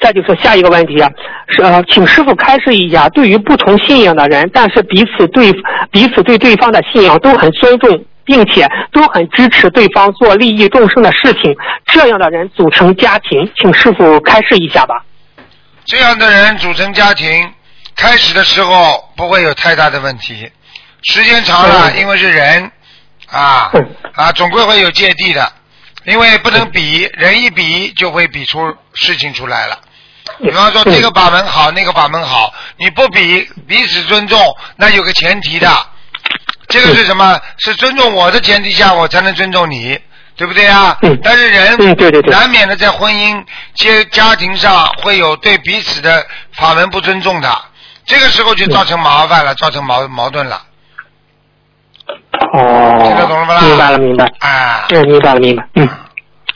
[0.00, 1.10] 再就是下一个问题啊，
[1.48, 5.52] 是呃，请师傅开示一下，对于不同信仰的人，但是彼此对
[5.90, 15.04] 彼此对对方的信仰都很尊重，并且都很支持对方做利益众生的事情，这样的人组成家庭，请师傅开示一下吧。
[15.84, 17.52] 这样的人组成家庭，
[17.94, 20.50] 开始的时候不会有太大的问题，
[21.02, 22.70] 时间长了，嗯因为是人
[23.30, 23.88] 啊嗯。
[24.14, 25.52] 啊，总归会有芥蒂的，
[26.04, 29.78] 因为不能比，人一比就会比出事情出来了。
[30.42, 30.94] 比方说嗯。
[30.94, 35.70] 这个法门好，那个法门好，你不比，彼此尊重，那有个前提的，
[36.68, 37.40] 这个是什么？
[37.58, 39.98] 是尊重我的前提下，我才能尊重你，
[40.36, 40.96] 对不对啊？
[41.02, 41.18] 嗯？
[41.22, 42.32] 但是人嗯对对对。
[42.32, 47.64] 难免的在婚姻、接家庭上会有对彼此的法门不尊重的，
[48.06, 50.62] 这个时候就造成麻烦了，造成矛矛盾了，
[52.52, 53.60] 哦，听得懂了吗？
[53.60, 54.24] 明白了，明白。
[54.40, 55.66] 啊，对，明白了，明白。
[55.74, 55.88] 嗯。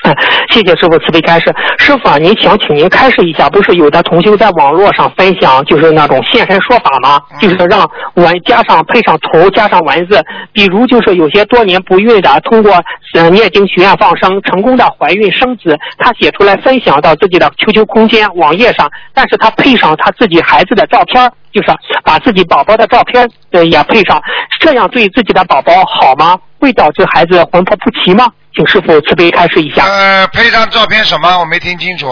[0.52, 1.52] 谢谢师傅慈悲开示。
[1.78, 7.20] 师傅啊，您想请您开示一下，不是有的同修在网络上分享，就是那种现身说法吗？
[7.40, 12.72] 就是让文加上配上图，加上文字，比如就是有些多年不孕的，通过
[13.14, 21.68] 呃念经许愿放生，成功的怀孕生子，他写出来分享到自己的 QQ 空间网页上，但是他配上他自己孩子的照片，就是
[22.05, 24.20] 把自己宝宝的照片呃也配上，
[24.61, 26.36] 这样对自己的宝宝好吗？
[26.61, 28.26] 会导致孩子魂魄不齐吗？
[28.55, 29.84] 请师傅慈悲开示一下。
[29.84, 31.38] 呃，配上照片什么？
[31.38, 32.07] 我没听清楚。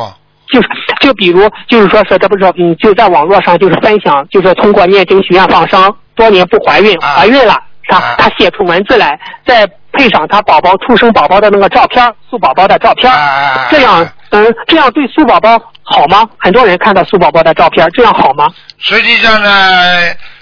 [0.52, 0.68] 就是
[1.00, 16.28] 就比如就是说是这不是嗯就在网络上就是分享，就是通过念经许愿放生，多年不怀孕，啊怀孕了，他啊他写出文字来，再配上他宝宝出生宝宝的那个照片，素宝宝的照片，啊这样嗯这样对素宝宝好吗？
[16.38, 18.46] 很多人看到素宝宝的照片，这样好吗？
[18.78, 19.50] 实际上呢，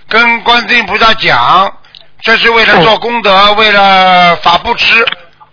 [0.09, 1.73] 跟观世音菩萨讲，
[2.21, 5.07] 这是为了做功德，为了法布施，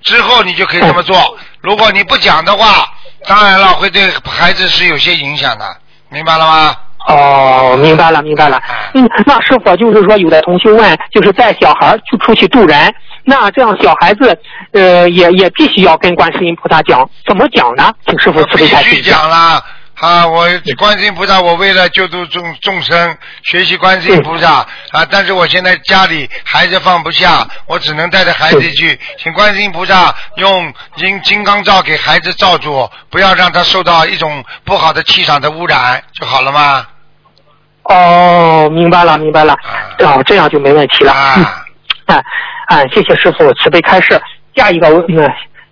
[0.07, 1.37] 之后你就可以这么做。
[1.59, 2.87] 如果你不讲的话，
[3.27, 5.65] 当然了，会对孩子是有些影响的，
[6.09, 6.75] 明白了吗？
[7.09, 8.57] 哦，明白了，明白了。
[8.93, 12.93] 嗯，那师傅就是说，有的同学问，就是带小孩儿就出去渡人，
[13.25, 14.37] 那这样小孩子，
[14.71, 17.91] 呃，也也必须要跟观世音菩萨讲，怎么讲呢？
[18.05, 19.11] 请师傅慈必悲开示须一下。
[19.11, 19.61] 讲啦。
[19.99, 36.85] 啊，我观世音菩萨，我为了救度众众生，学习观世音菩萨啊，但是我现在家里孩子放不下，我只能带着孩子去，请观世音菩萨用金金刚罩给孩子罩住，不要让他受到一种不好的气场的污染，就好了吗？
[37.83, 39.55] 哦，明白了，明白了。
[39.99, 41.11] 哦，这样就没问题了。
[41.37, 41.65] 嗯啊，
[42.05, 42.21] 啊
[42.67, 44.21] 啊，谢谢师傅慈悲开示。
[44.55, 45.27] 下一个问，嗯，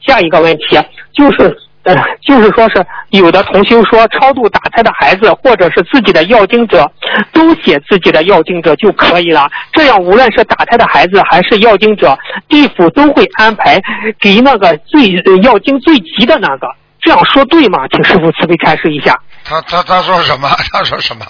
[0.06, 0.80] 下一个问题
[1.14, 1.56] 就是，
[1.86, 6.92] 呃，就是说是有的同修说，超度打胎的孩子或者是自己的要经者，
[7.32, 9.48] 都写自己的要经者就可以了。
[9.72, 12.18] 这样无论是打胎的孩子还是要经者，
[12.50, 13.80] 地府都会安排
[14.20, 15.14] 给那个最
[15.44, 16.68] 要经最急的那个。
[17.06, 17.80] 这样说对吗？
[17.92, 19.16] 请师傅慈悲开示一下。
[19.48, 20.50] 他他他说什么？
[20.74, 21.24] 他说什么？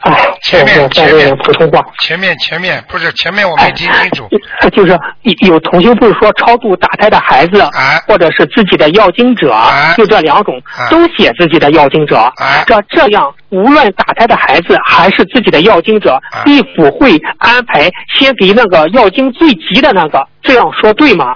[0.00, 1.84] 哎， 前面前面普通话。
[2.00, 4.26] 前面前面不是前面我没听清楚。
[4.62, 12.16] 呃就是有有同学不是说超度打胎的孩子，哎或者是自己的要经者，哎就这两种、哎都写自己的要经者。
[12.36, 21.34] 哎这这样，无论打胎的孩子还是自己的要经者，哎地府会安排先给那个要经最急的那个，这样说对吗？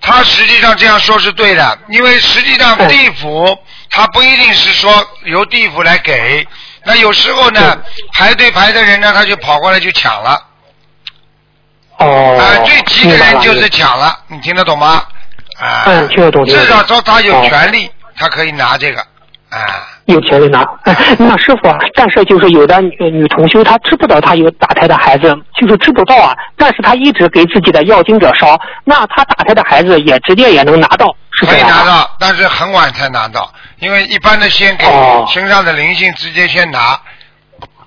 [0.00, 3.58] 他实际上这样说是对的，因为实际上嗯地府
[3.90, 6.46] 他不一定是说由地府来给，
[6.84, 7.82] 那有时候呢嗯
[8.14, 10.42] 排队排的人呢他就跑过来就抢了，
[11.98, 15.04] 哦，啊，最急的人就是抢了，你听得懂吗？
[15.58, 16.44] 啊，嗯听得懂。
[16.46, 17.48] 至少说他有哦。
[17.48, 19.00] 权利，他可以拿这个，
[19.50, 20.64] 啊，有钱人拿。
[20.82, 26.34] 哎那师傅啊，但是就是有的女女同修，她知不道她有打胎的孩子，就是知不到啊。
[26.56, 31.60] 但是她一直给自己的要经者烧，那她打胎的孩子也直接也能拿到，是可以？
[31.62, 36.98] 拿到，但是很晚才拿到，因为一般的先给哦身上的灵性直接先拿，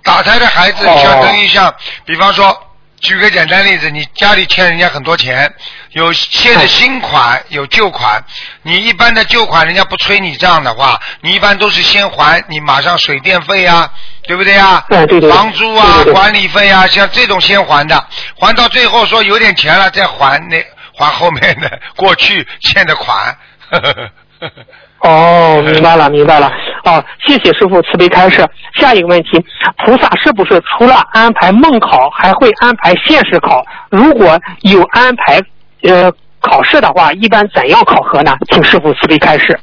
[0.03, 1.73] 打胎的孩子哦相当于像，
[2.05, 2.55] 比方说，
[3.01, 5.51] 举个简单例子，你家里欠人家很多钱，
[5.91, 8.23] 有欠的新款，有旧款，
[8.61, 13.91] 你一般的旧款人家不催你账的话，你一般都是先还，你马上水电费啊，
[14.27, 14.85] 对不对啊？
[14.89, 18.07] 哎对对对房租啊管理费啊，像这种先还的，
[18.39, 20.63] 还到最后说有点钱了再还那
[20.95, 23.35] 还后面的过去欠的款。
[25.01, 26.51] 哦，明白了，明白了。
[26.83, 28.47] 哦，谢谢师傅慈悲开示。
[28.75, 29.43] 下一个问题，
[29.77, 33.63] 菩萨是不是除了安排梦考，还会安排现实考？
[33.89, 35.39] 如果有安排
[35.83, 38.35] 呃考试的话，一般怎样考核呢？
[38.49, 39.59] 请师傅慈悲开示。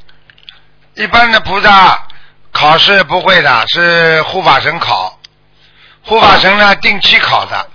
[0.95, 1.99] 一般的菩萨
[2.53, 5.19] 考试不会的，是护法神考。
[6.03, 7.66] 护法神呢，定期考的。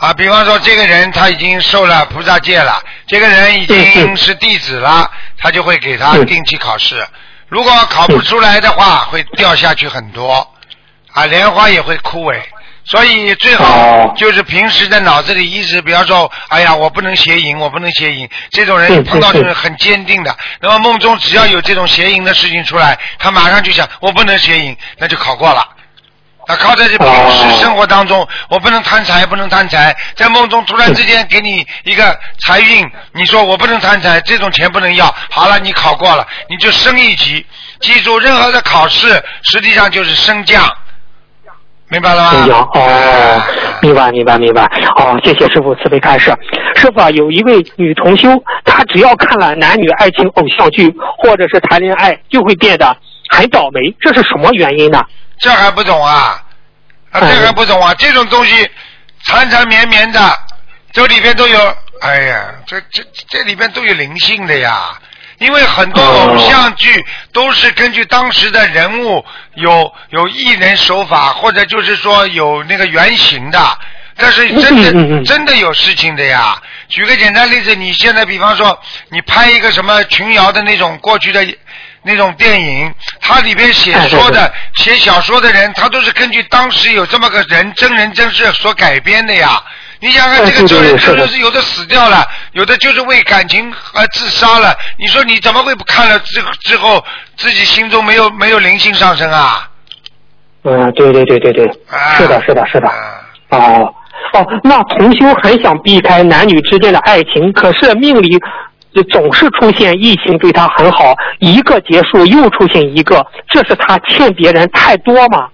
[0.00, 7.06] 啊，比方说这个人他已经受了菩萨戒了，这个人已经是弟子了，他就会给他定期考试。
[7.52, 10.50] 如果考不出来的话，会掉下去很多，
[11.12, 12.40] 啊，莲花也会枯萎。
[12.86, 18.26] 所以最好就是平时在脑子里一直，比方说，哎呀，我不能邪淫，我不能邪淫。
[18.52, 20.34] 这种人碰到就是很坚定的。
[20.60, 25.62] 那么梦中只要有这种邪淫的事情出来，他马上就想我不能邪淫，那就考过了。
[26.46, 29.94] 啊，靠在这平时生活当中，我不能贪财，不能贪财。
[30.16, 35.06] 在梦中突然之间给你一个财运，你说我不能贪财，这种钱不能要。
[35.30, 37.46] 好了，你考过了，你就升一级。
[37.80, 40.68] 记住，任何的考试实际上就是升降，
[41.88, 42.68] 明白了吗？
[42.74, 43.42] 哦，
[43.80, 44.64] 明白明白明白。
[44.96, 46.32] 哦，谢谢师傅慈悲开示。
[46.74, 48.28] 师傅啊，有一位女同修，
[48.64, 52.96] 她只要看了男女爱情偶像剧或者是谈恋爱，就会变得
[53.30, 55.00] 很倒霉，这是什么原因呢？
[55.42, 56.40] 这还不懂啊？
[57.10, 57.92] 啊，这还不懂啊？
[57.98, 58.70] 这种东西
[59.24, 60.38] 缠缠绵绵的，
[60.92, 64.96] 这里边都有，哎呀，这这这里边都有灵性的呀。
[65.38, 69.24] 因为很多偶像剧都是根据当时的人物
[69.56, 73.78] 有有艺人手法，或者就是说有那个原型的，
[74.16, 76.56] 但是真的真的有事情的呀。
[76.88, 81.44] 举个简单例子，你现在比方说你拍一个什么群瑶的那种过去的。
[82.02, 89.62] 那种电影，它里边写说的写小说的人，他都是根据当时有这么个人真人真事所改编的呀。
[90.00, 94.76] 你想看，这个真人真事有的死掉了，有的就是为感情而自杀了。
[94.98, 97.04] 你说你怎么会不看了之之后
[97.36, 99.68] 自己心中没有没有灵性上升啊？
[100.64, 101.70] 嗯，对对对对对，
[102.16, 102.88] 是的，是的，是的。
[103.50, 103.94] 哦
[104.32, 108.40] 哦，那同修很想避开男女之间的爱情，可是命里。
[108.94, 115.48] 就总是出现异性对他很好，一个结束又出现一个，这是他欠别人太多吗？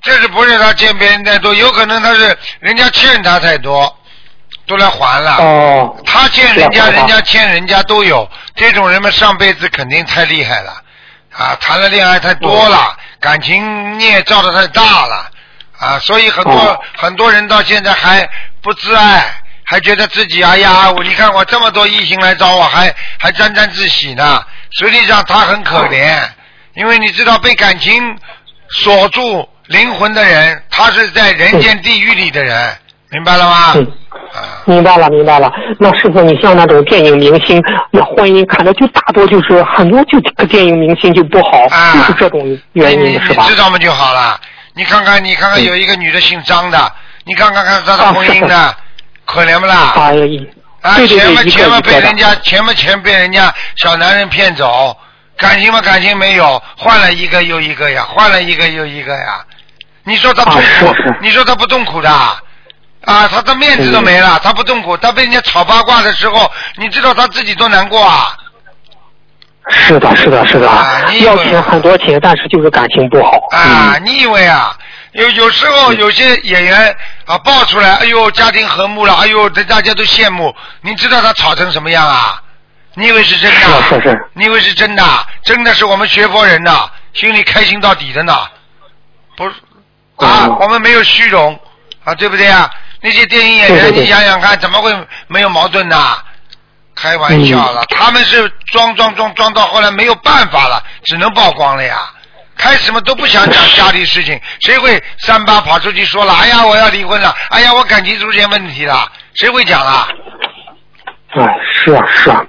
[0.00, 1.52] 这是不是他欠别人太多？
[1.54, 3.96] 有可能他是人家欠他太多，
[4.66, 5.36] 都来还了。
[5.38, 5.96] 哦。
[6.04, 8.28] 他欠人家，人家欠人家都有。
[8.54, 10.70] 这种人们上辈子肯定太厉害了，
[11.36, 15.30] 啊，谈了恋爱太多了，感情孽造的太大了，
[15.78, 18.28] 啊，所以很多很多人到现在还
[18.62, 19.24] 不自爱。
[19.70, 24.42] 还觉得自己哎呀，我你看我这么多异性来找我，还还沾沾自喜呢。
[24.70, 26.18] 实际上他很可怜，
[26.74, 28.16] 因为你知道被感情
[28.70, 32.76] 锁住灵魂的人，他是在人间地狱里的人，
[33.10, 33.74] 明白了吗？
[33.74, 33.92] 嗯，
[34.64, 35.50] 明白了，明白了。
[35.78, 43.44] 那师傅，你像那种电影明星，那婚姻看着就大多就是很多就这个电影明星就不好，就是这种原因，是吧？
[43.46, 44.40] 知道吗就好了。
[44.74, 46.92] 你看看，你看看，有一个女的姓张的，
[47.24, 48.74] 你看看看她的婚姻呢。
[49.28, 49.92] 可怜不啦？
[50.80, 54.96] 啊，钱嘛钱嘛被人家钱嘛钱被人家小男人骗走，
[55.36, 59.44] 感情嘛感情没有，换了一个又一个呀，换了一个又一个呀。
[60.04, 60.94] 你说他痛苦？
[61.20, 62.10] 你说他不痛苦的？
[62.10, 64.96] 啊，他的面子都没了，他不痛苦。
[64.96, 68.34] 他被人家炒八卦的时候，你知道他自己多难过啊？
[69.68, 70.66] 是的，是的，是的。
[71.20, 73.32] 要钱很多钱，但是就是感情不好。
[73.50, 74.74] 啊，你以为啊？
[75.12, 76.96] 有有时候有些演员
[77.26, 80.54] 啊爆出来，哎呦家庭和睦了，哎呦大家都羡慕。
[80.82, 82.42] 你知道他吵成什么样啊？
[82.94, 83.82] 你以为是真的？
[83.88, 84.30] 是是。
[84.34, 85.26] 你以为是真的？
[85.42, 88.36] 真的是我们学佛人呐，心里开心到底的呢。
[89.36, 89.54] 不是
[90.16, 91.58] 啊，我们没有虚荣
[92.04, 92.68] 啊，对不对啊？
[93.00, 94.92] 那些电影演员，你想想看，怎么会
[95.28, 96.18] 没有矛盾呢？
[96.96, 102.12] 开玩笑了，他们是装装装装到后来没有办法了，只能曝光了呀。
[102.58, 106.34] 开始嘛都不想讲家里事情，谁会三八跑出去说了？
[106.34, 107.32] 哎呀，我要离婚了！
[107.50, 110.08] 哎呀，我感情出现问题了，谁会讲啊？
[111.30, 112.42] 哎，是啊，是啊，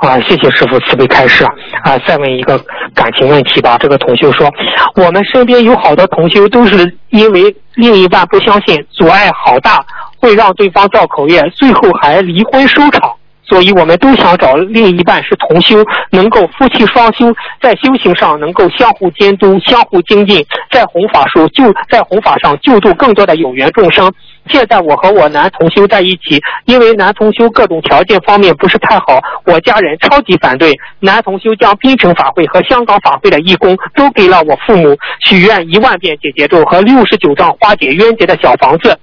[0.00, 1.44] 啊，谢谢师傅慈悲开示
[1.82, 1.98] 啊！
[2.06, 2.56] 再问一个
[2.94, 3.76] 感情问题吧。
[3.78, 4.48] 这个同修说，
[4.94, 9.84] 我们身边有好多同修都是因为另一半不相信，阻碍好大，
[10.20, 13.15] 会让对方造口业，最后还离婚收场。
[13.48, 24.12] 所以我们都想找另一半是同修，能够夫妻双修，在修行上能够相互监督、相互精进，在弘法术就在弘法上救助更多的有缘众生。
[24.48, 30.72] 现在我和我男同修在一起，因为男同修各种条件方面不是太好，我家人超级反对。
[31.00, 38.98] 男同修将槟城法会和香港法会的义工都给了我父母，许愿一万遍解结咒和六十九张化解冤结的小房子。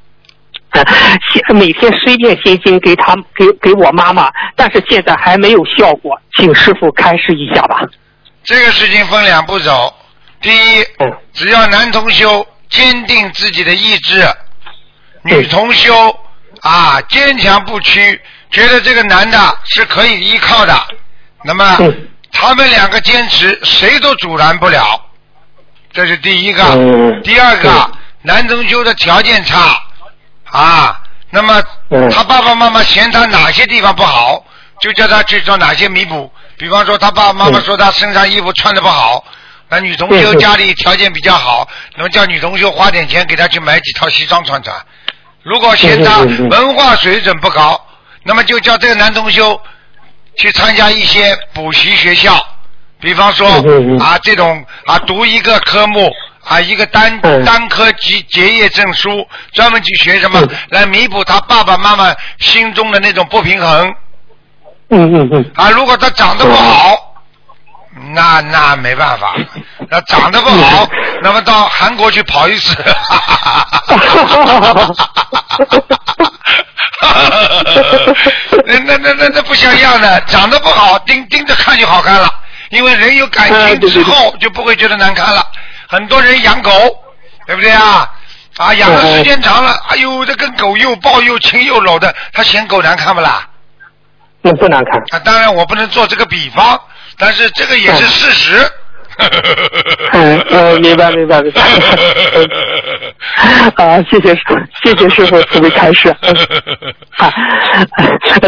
[1.32, 7.82] 现每天十一遍心经给他给给我妈妈，但是现在还没有效果，请师傅开示一下吧。
[8.44, 9.94] 这个事情分两步走。
[10.42, 14.28] 第一，嗯只要男同修坚定自己的意志，
[15.22, 15.94] 女同修
[16.62, 18.20] 啊坚强不屈，
[18.52, 20.76] 觉得这个男的是可以依靠的，
[21.44, 25.00] 那么嗯他们两个坚持，谁都阻拦不了。
[25.94, 26.64] 这是第一个。
[26.64, 27.92] 嗯第二个嗯，
[28.24, 29.80] 男同修的条件差
[30.54, 31.02] 啊，
[31.32, 34.46] 那么嗯他爸爸妈妈嫌他哪些地方不好，
[34.80, 36.32] 就叫他去做哪些弥补。
[36.58, 39.26] 比方说，他爸爸妈妈嗯说他身上衣服穿的不好，
[39.68, 44.76] 那女同修嗯嗯家里条件比较好，那么叫女同学花点钱给他去买几套西装穿穿。
[45.42, 47.84] 如果嫌他文化水准不高，
[48.22, 49.60] 那么就叫这个男同修
[50.38, 52.40] 去参加一些补习学校，
[53.00, 53.50] 比方说
[54.00, 56.10] 啊这种啊读一个科目
[56.46, 63.94] 啊一个单嗯单科级结业证书，专门去学什么嗯来弥补他爸爸妈妈心中的那种不平衡。
[64.90, 65.70] 嗯嗯嗯，啊。
[65.72, 67.16] 如果他长得不好，
[68.14, 69.34] 那那没办法，
[69.90, 70.88] 那长得不好，
[71.24, 72.76] 那么到韩国去跑一次。
[78.66, 82.30] 那那那那那不像样的，长得不好，盯盯着看就好看了，
[82.70, 85.46] 因为人有感啊情之后就不会觉得难看了。
[85.94, 86.72] 很多人养狗，
[87.46, 88.12] 对不对啊？
[88.58, 93.48] 啊，养的时间长了，哎呦，这跟狗又抱又亲又搂的，他嫌狗难看不啦？
[94.42, 95.00] 那不难看。
[95.12, 96.82] 啊，当然我不能做这个比方，
[97.18, 98.58] 但是这个也是事实。
[98.58, 98.72] 嗯
[100.14, 101.62] 嗯，明白明白 明白。
[103.76, 104.42] 啊，谢谢师
[104.84, 106.10] 谢谢师傅慈悲开示。
[107.18, 107.32] 啊，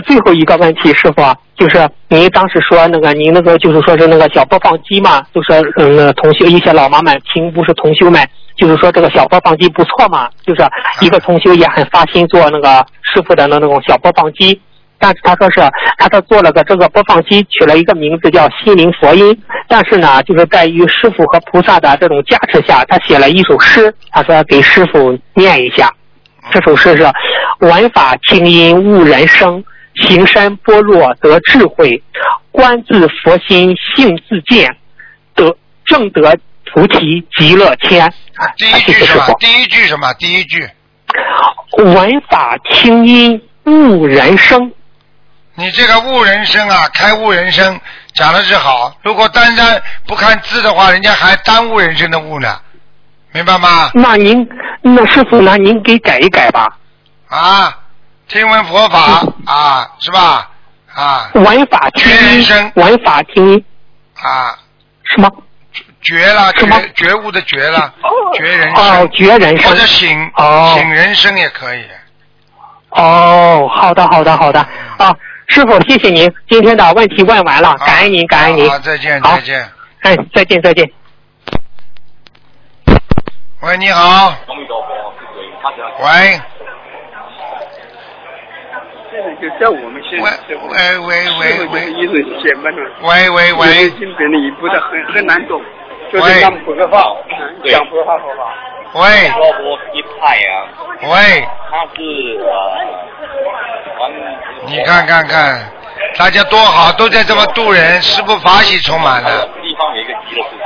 [0.05, 10.63] 最后一个问题，师傅啊，就是您当时说那个您那个就是说是那个小播放机嘛，就是嗯同修一些老妈们听不是同修们，就是说这个小播放机不错嘛，就是
[11.01, 14.61] 一个同修也很发心做那个师傅的那那种小播放机。
[15.05, 15.61] 但是他说是，
[15.99, 19.39] 他说做了个这个播放机，取了一个名字叫心灵佛音。
[19.67, 25.93] 但是呢，就是在于师傅和菩萨的这种加持下，他写了一首诗，他说给师傅念一下。
[26.51, 27.05] 这首诗是：
[27.59, 29.63] 闻法清音悟人生，
[30.07, 32.01] 行深般若得智慧，
[32.49, 34.75] 观自佛心性自见，
[35.35, 36.35] 得正得
[36.73, 38.07] 菩提极乐天。
[38.07, 39.37] 啊，第一谢句是吧谢师傅？。
[39.37, 40.11] 第一句什么？
[40.17, 40.67] 第一句，
[41.77, 44.71] 闻法清音悟人生。
[45.55, 47.79] 你这个悟人生啊，开悟人生
[48.13, 48.93] 讲的是好。
[49.03, 52.59] 如果单单不看字的话，人家还耽误人生的悟呢，
[53.31, 53.89] 明白吗？
[53.93, 54.47] 那您，
[54.81, 56.77] 那师傅，那您给改一改吧。
[57.29, 57.79] 啊，
[58.27, 60.49] 听闻佛法啊，是吧？
[60.93, 63.65] 啊闻法听人生，闻法听音，
[64.21, 64.57] 啊，
[65.05, 65.29] 什么？
[66.01, 67.93] 觉了，什么觉觉悟的觉了，
[68.35, 69.75] 觉人生哦生，，觉人生或。
[69.75, 71.83] 者醒哦醒人生也可以。
[72.91, 74.59] 哦，好的，好的，好的。
[74.97, 75.13] 啊，
[75.47, 78.77] 师傅，谢谢您，今天的问题问完了，感恩您，感恩您好，。
[78.79, 79.69] 再见，再见。
[80.01, 80.91] 哎，再见，再见。
[83.61, 84.35] 喂，你好。
[85.99, 86.39] 喂，
[89.11, 90.29] 现在就在我们现喂
[90.67, 95.61] 喂，喂喂喂喂一种写满了，喂喂喂喂，经变得一步的很很难懂，
[96.11, 97.33] 就喂是讲普通话，嗯
[97.71, 98.51] 讲普通话好不好？
[99.01, 100.67] 喂罗伯一派啊，
[101.01, 101.99] 喂，他是
[102.39, 102.45] 呃，
[103.99, 104.01] 完
[104.67, 105.59] 你看看看，
[106.17, 109.45] 大家多好，都在这么渡人，师傅法喜充满了。
[109.61, 110.63] 地方有一个极乐世界，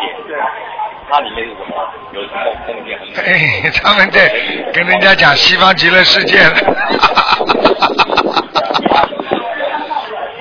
[1.10, 1.74] 它里面是什么？
[2.14, 4.30] 有什么空间很哎，他们在
[4.74, 6.54] 跟人家讲西方极乐世界了，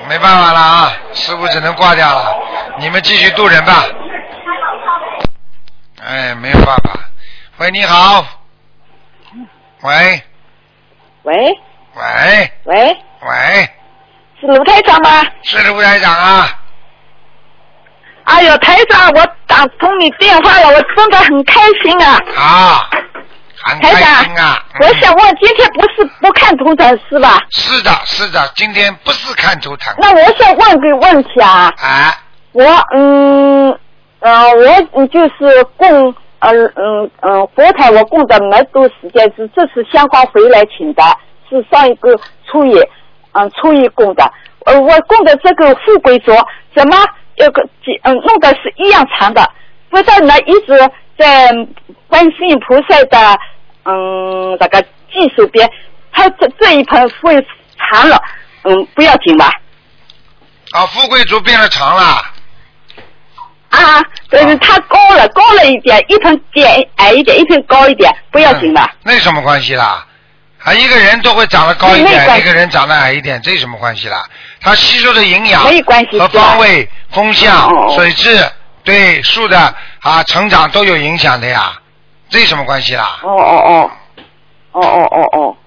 [0.07, 2.37] 没办法了啊，师傅只能挂掉了，
[2.77, 3.83] 你们继续渡人吧。
[6.09, 6.99] 哎，没有办法。
[7.57, 8.25] 喂，你好。
[9.83, 10.23] 喂
[11.21, 11.35] 喂
[11.93, 13.69] 喂喂，喂，
[14.41, 15.23] 是卢台长吗？
[15.43, 16.49] 是卢台长啊。
[18.23, 22.19] 哎呦，台长，我打通你电话了，我真的很开心啊！
[22.35, 22.89] 啊，
[23.63, 24.65] 很台开长心啊。
[24.79, 27.37] 我想问，今天不是不看图腾是吧？
[27.51, 29.93] 是的，是的，今天不是看图腾。
[29.99, 32.17] 那我想问个问题啊，啊，
[32.53, 33.79] 我嗯
[34.19, 41.03] 呃我嗯就是供呃嗯嗯佛台我供的没多时间，是这次香花回来请的，
[41.49, 42.77] 是上一个初一
[43.31, 44.29] 嗯初一供的，
[44.65, 46.33] 呃我供的这个富贵竹
[46.75, 46.97] 怎么
[47.35, 49.41] 这个几嗯弄的是一样长的，
[49.89, 50.77] 不但呢一直
[51.17, 51.49] 在
[52.07, 53.39] 观世音菩萨的
[53.85, 55.69] 嗯那个技术边，
[56.11, 57.33] 它这这一盆会
[57.77, 58.21] 长了，
[58.63, 59.49] 嗯不要紧吧？
[60.71, 62.21] 啊，富贵竹变了长了。
[63.69, 64.01] 啊，
[64.31, 68.91] 就是它高了，高了一点，一盆点矮一点，一盆高一点，不要紧吧？
[69.03, 70.05] 那有什么关系啦？
[70.63, 74.25] 啊，一个人都会长得高一点，一个人长得矮一点，这有什么关系啦？
[74.59, 78.43] 它吸收的营养没关系和方位、风向、水质，
[78.83, 81.79] 对树的啊成长都有影响的呀，
[82.29, 83.19] 这有什么关系啦？
[83.23, 83.91] 哦哦哦，
[84.71, 85.57] 哦哦哦哦，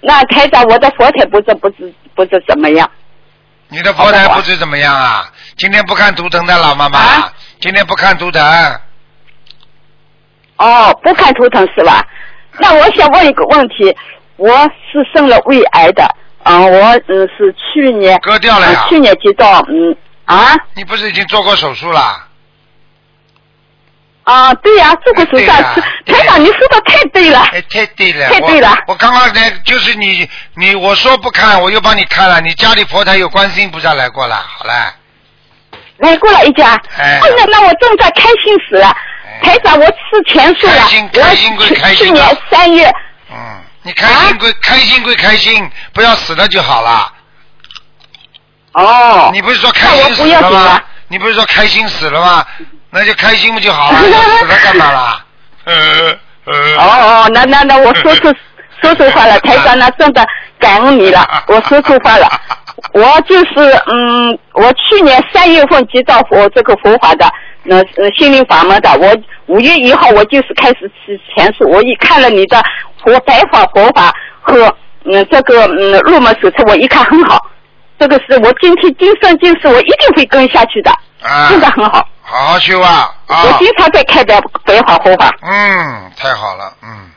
[0.00, 2.88] 那台长，我的佛台不知不知不知怎么样？
[3.70, 5.30] 你的佛台不知怎么样啊？
[5.58, 8.42] 今天不看图腾的老妈妈，啊今天不看图腾，
[10.56, 12.06] 哦，不看图腾是吧？
[12.60, 13.96] 那我想问一个问题，
[14.36, 14.50] 我
[14.90, 16.08] 是生了胃癌的，
[16.44, 22.24] 嗯，我嗯是去年割掉了去年接到嗯啊你不是已经做过手术了？
[24.24, 25.62] 啊，对呀、做过手术台
[26.26, 27.40] 长，你说的太对了。
[27.52, 32.40] 哎，太对了，太对了我我刚刚呢，就是你你我说不看，我又帮你看了。
[32.40, 34.94] 你家里佛台有观世音菩萨来过了，好了。
[35.98, 37.20] 来过了一家，哎呀，
[37.50, 38.88] 那我正在开心死了。
[38.88, 38.96] 哎
[39.40, 39.94] 台长，我吃
[40.26, 42.92] 全素了，开心开心归开心啊去年三月，
[43.30, 43.36] 嗯，
[43.82, 47.12] 你开心归、开心归开心，不要死了就好了。
[48.72, 50.82] 哦，你不是说开心死那我不要了吗了？
[51.06, 52.44] 你不是说开心死了吗？
[52.90, 54.00] 那就开心不就好了？
[54.10, 55.24] 要死了干嘛啦？
[55.64, 55.74] 呃
[56.44, 56.76] 呃。
[56.76, 56.82] 哦
[57.24, 58.34] 哦，那那那我说出
[58.82, 60.26] 说错话了，台长，那真的
[60.58, 62.28] 感恩你了，我说错话了。
[62.92, 63.54] 我就是
[63.86, 67.26] 嗯，我去年三月份接到我这个佛法的，
[67.68, 69.16] 呃呃心灵法门的，我
[69.46, 72.62] 五月一号我就是开始吃全素，我一看了你的
[73.02, 74.72] 佛白法佛法和
[75.04, 77.38] 嗯这个嗯入门手册，我一看很好，
[77.98, 80.90] 这个是我今天今生今世我一定会跟下去的，
[81.22, 82.06] 啊，真的很好。
[82.22, 83.42] 好好修啊啊！
[83.42, 85.34] 我经常在开白白法佛法。
[85.40, 87.10] 嗯，太好了，嗯。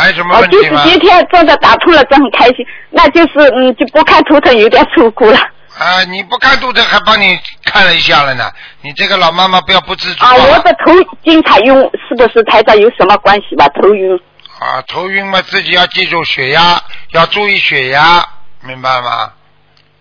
[0.00, 0.82] 还有什么就问题吗？
[0.82, 2.56] 是今天真的打通了，真很开心。
[2.90, 5.38] 那就是嗯，就不看图腾有点出哭了
[5.78, 8.50] 啊，你不看肚子还帮你看了一下了呢。
[8.82, 10.34] 你这个老妈妈不要不知足啊！
[10.34, 10.92] 我的头
[11.24, 11.74] 经常晕，
[12.08, 13.66] 是不是台长有什么关系吧？
[13.80, 14.18] 头晕。
[14.58, 16.80] 啊，头晕嘛，自己要记住血压，
[17.12, 18.22] 要注意血压，
[18.62, 19.30] 明白吗？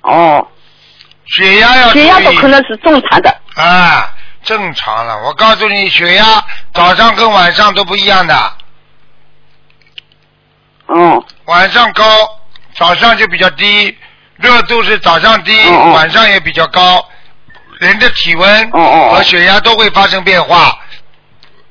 [0.01, 0.47] 哦，
[1.27, 1.89] 血压要。
[1.91, 3.29] 血压都可能是正常的。
[3.55, 4.11] 啊，
[4.43, 5.21] 正常了。
[5.23, 6.43] 我告诉你，血压
[6.73, 8.35] 早上跟晚上都不一样的，
[10.89, 12.03] 哦晚上高，
[12.75, 13.95] 早上就比较低，
[14.37, 17.03] 热度是早上低，哦哦晚上也比较高。
[17.79, 20.77] 人的体温和血压都会发生变化。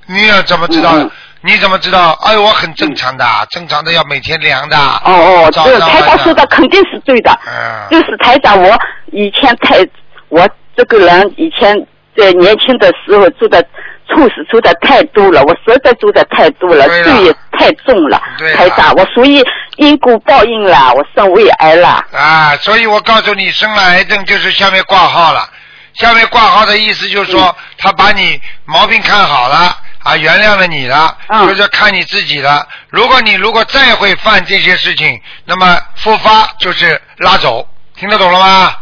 [0.07, 0.93] 你要怎么知道？
[0.95, 1.11] 嗯嗯
[1.41, 2.19] 你怎么知道？
[2.25, 4.77] 哎呦，我很正常的，正常的要每天量的。
[4.77, 5.12] 哦
[5.45, 7.31] 哦，早这台长说的肯定是对的。
[7.47, 8.77] 嗯就是台长，我
[9.12, 9.87] 以前台，
[10.31, 11.77] 我这个人以前
[12.16, 13.64] 在年轻的时候住的
[14.09, 18.50] 处事做的太多了，我实在做的太多了，罪也太重了对。
[18.50, 19.44] 了台长，我所以
[19.76, 22.04] 因果报应了，我生胃癌了。
[22.12, 25.48] 啊，所以我告诉你，生了癌症就是下面挂号了。
[25.94, 32.66] 下面挂号的意思就是说，他把你毛病看好了，啊，原谅了你了，嗯就是看你自己了。
[32.88, 38.74] 如果你如果再会犯这些事情，那么复发就是拉走，听得懂了吗？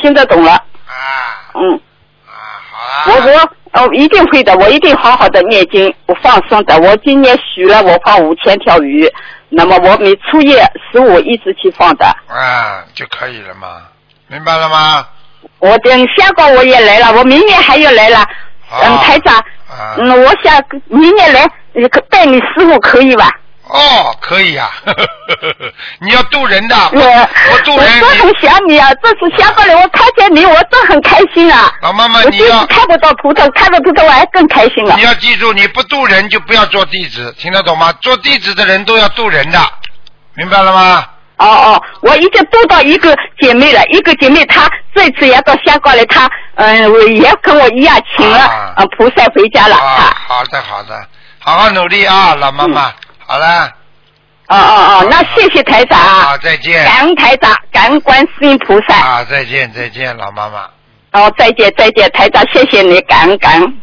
[0.00, 0.62] 听得懂了，啊
[1.54, 1.80] 嗯，
[3.06, 3.42] 我了。
[3.42, 6.78] 我哦一定会的，我一定好好的念经，不放松的。
[6.78, 9.04] 我今年许了，我放五千条鱼，
[9.48, 12.06] 那么我每初夜十五一直去放的。
[12.28, 13.82] 啊，就可以了嘛，
[14.28, 15.04] 明白了吗？
[15.58, 18.24] 我等下个我也来了，我明年还要来了。
[18.70, 19.36] 嗯，台长，
[19.68, 21.44] 啊，嗯，我想明年来，
[22.08, 23.28] 带你师傅可以吧？
[23.74, 24.70] 哦，可以呀、
[26.00, 28.88] 你要渡人的， 我我渡人，你我真很想你啊！
[29.02, 31.72] 这次香港来，我看见你，我真很开心啊！
[31.82, 35.02] 老妈妈你要就是看不到图腾，看到图腾我还更开心了你。
[35.02, 37.92] 要记住，你不渡人就不要做弟子，听得懂吗？
[38.00, 39.58] 做弟子的人都要渡人的，
[40.34, 41.06] 明白了吗？
[41.38, 49.74] 哦哦，我已经渡到一个姐妹了，一个姐妹她这次也到香港来，她嗯也跟我一样请了啊呃菩萨回家了。
[49.74, 51.04] 啊，好的好的，
[51.40, 52.92] 好好努力啊，老妈妈，
[53.26, 53.72] 好了，
[54.48, 58.94] 哦哦哦，那谢谢台长啊好，，再见，感恩台长，感恩观世音菩萨。
[58.94, 60.68] 啊，再见再见，老妈妈。
[61.12, 63.80] 哦，再见再见，台长，谢谢你，感恩感恩。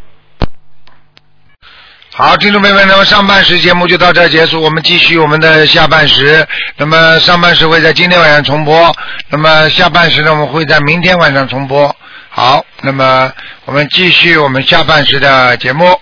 [2.14, 6.46] 好，听众朋友们，那么上半时节目就到这儿结束，我们继续我们的下半时。
[6.78, 8.96] 那么上半时会在今天晚上重播，
[9.30, 11.96] 那么下半时呢，我们会在明天晚上重播。
[12.30, 13.32] 好，那么
[13.66, 16.00] 我们继续我们下半时的节目。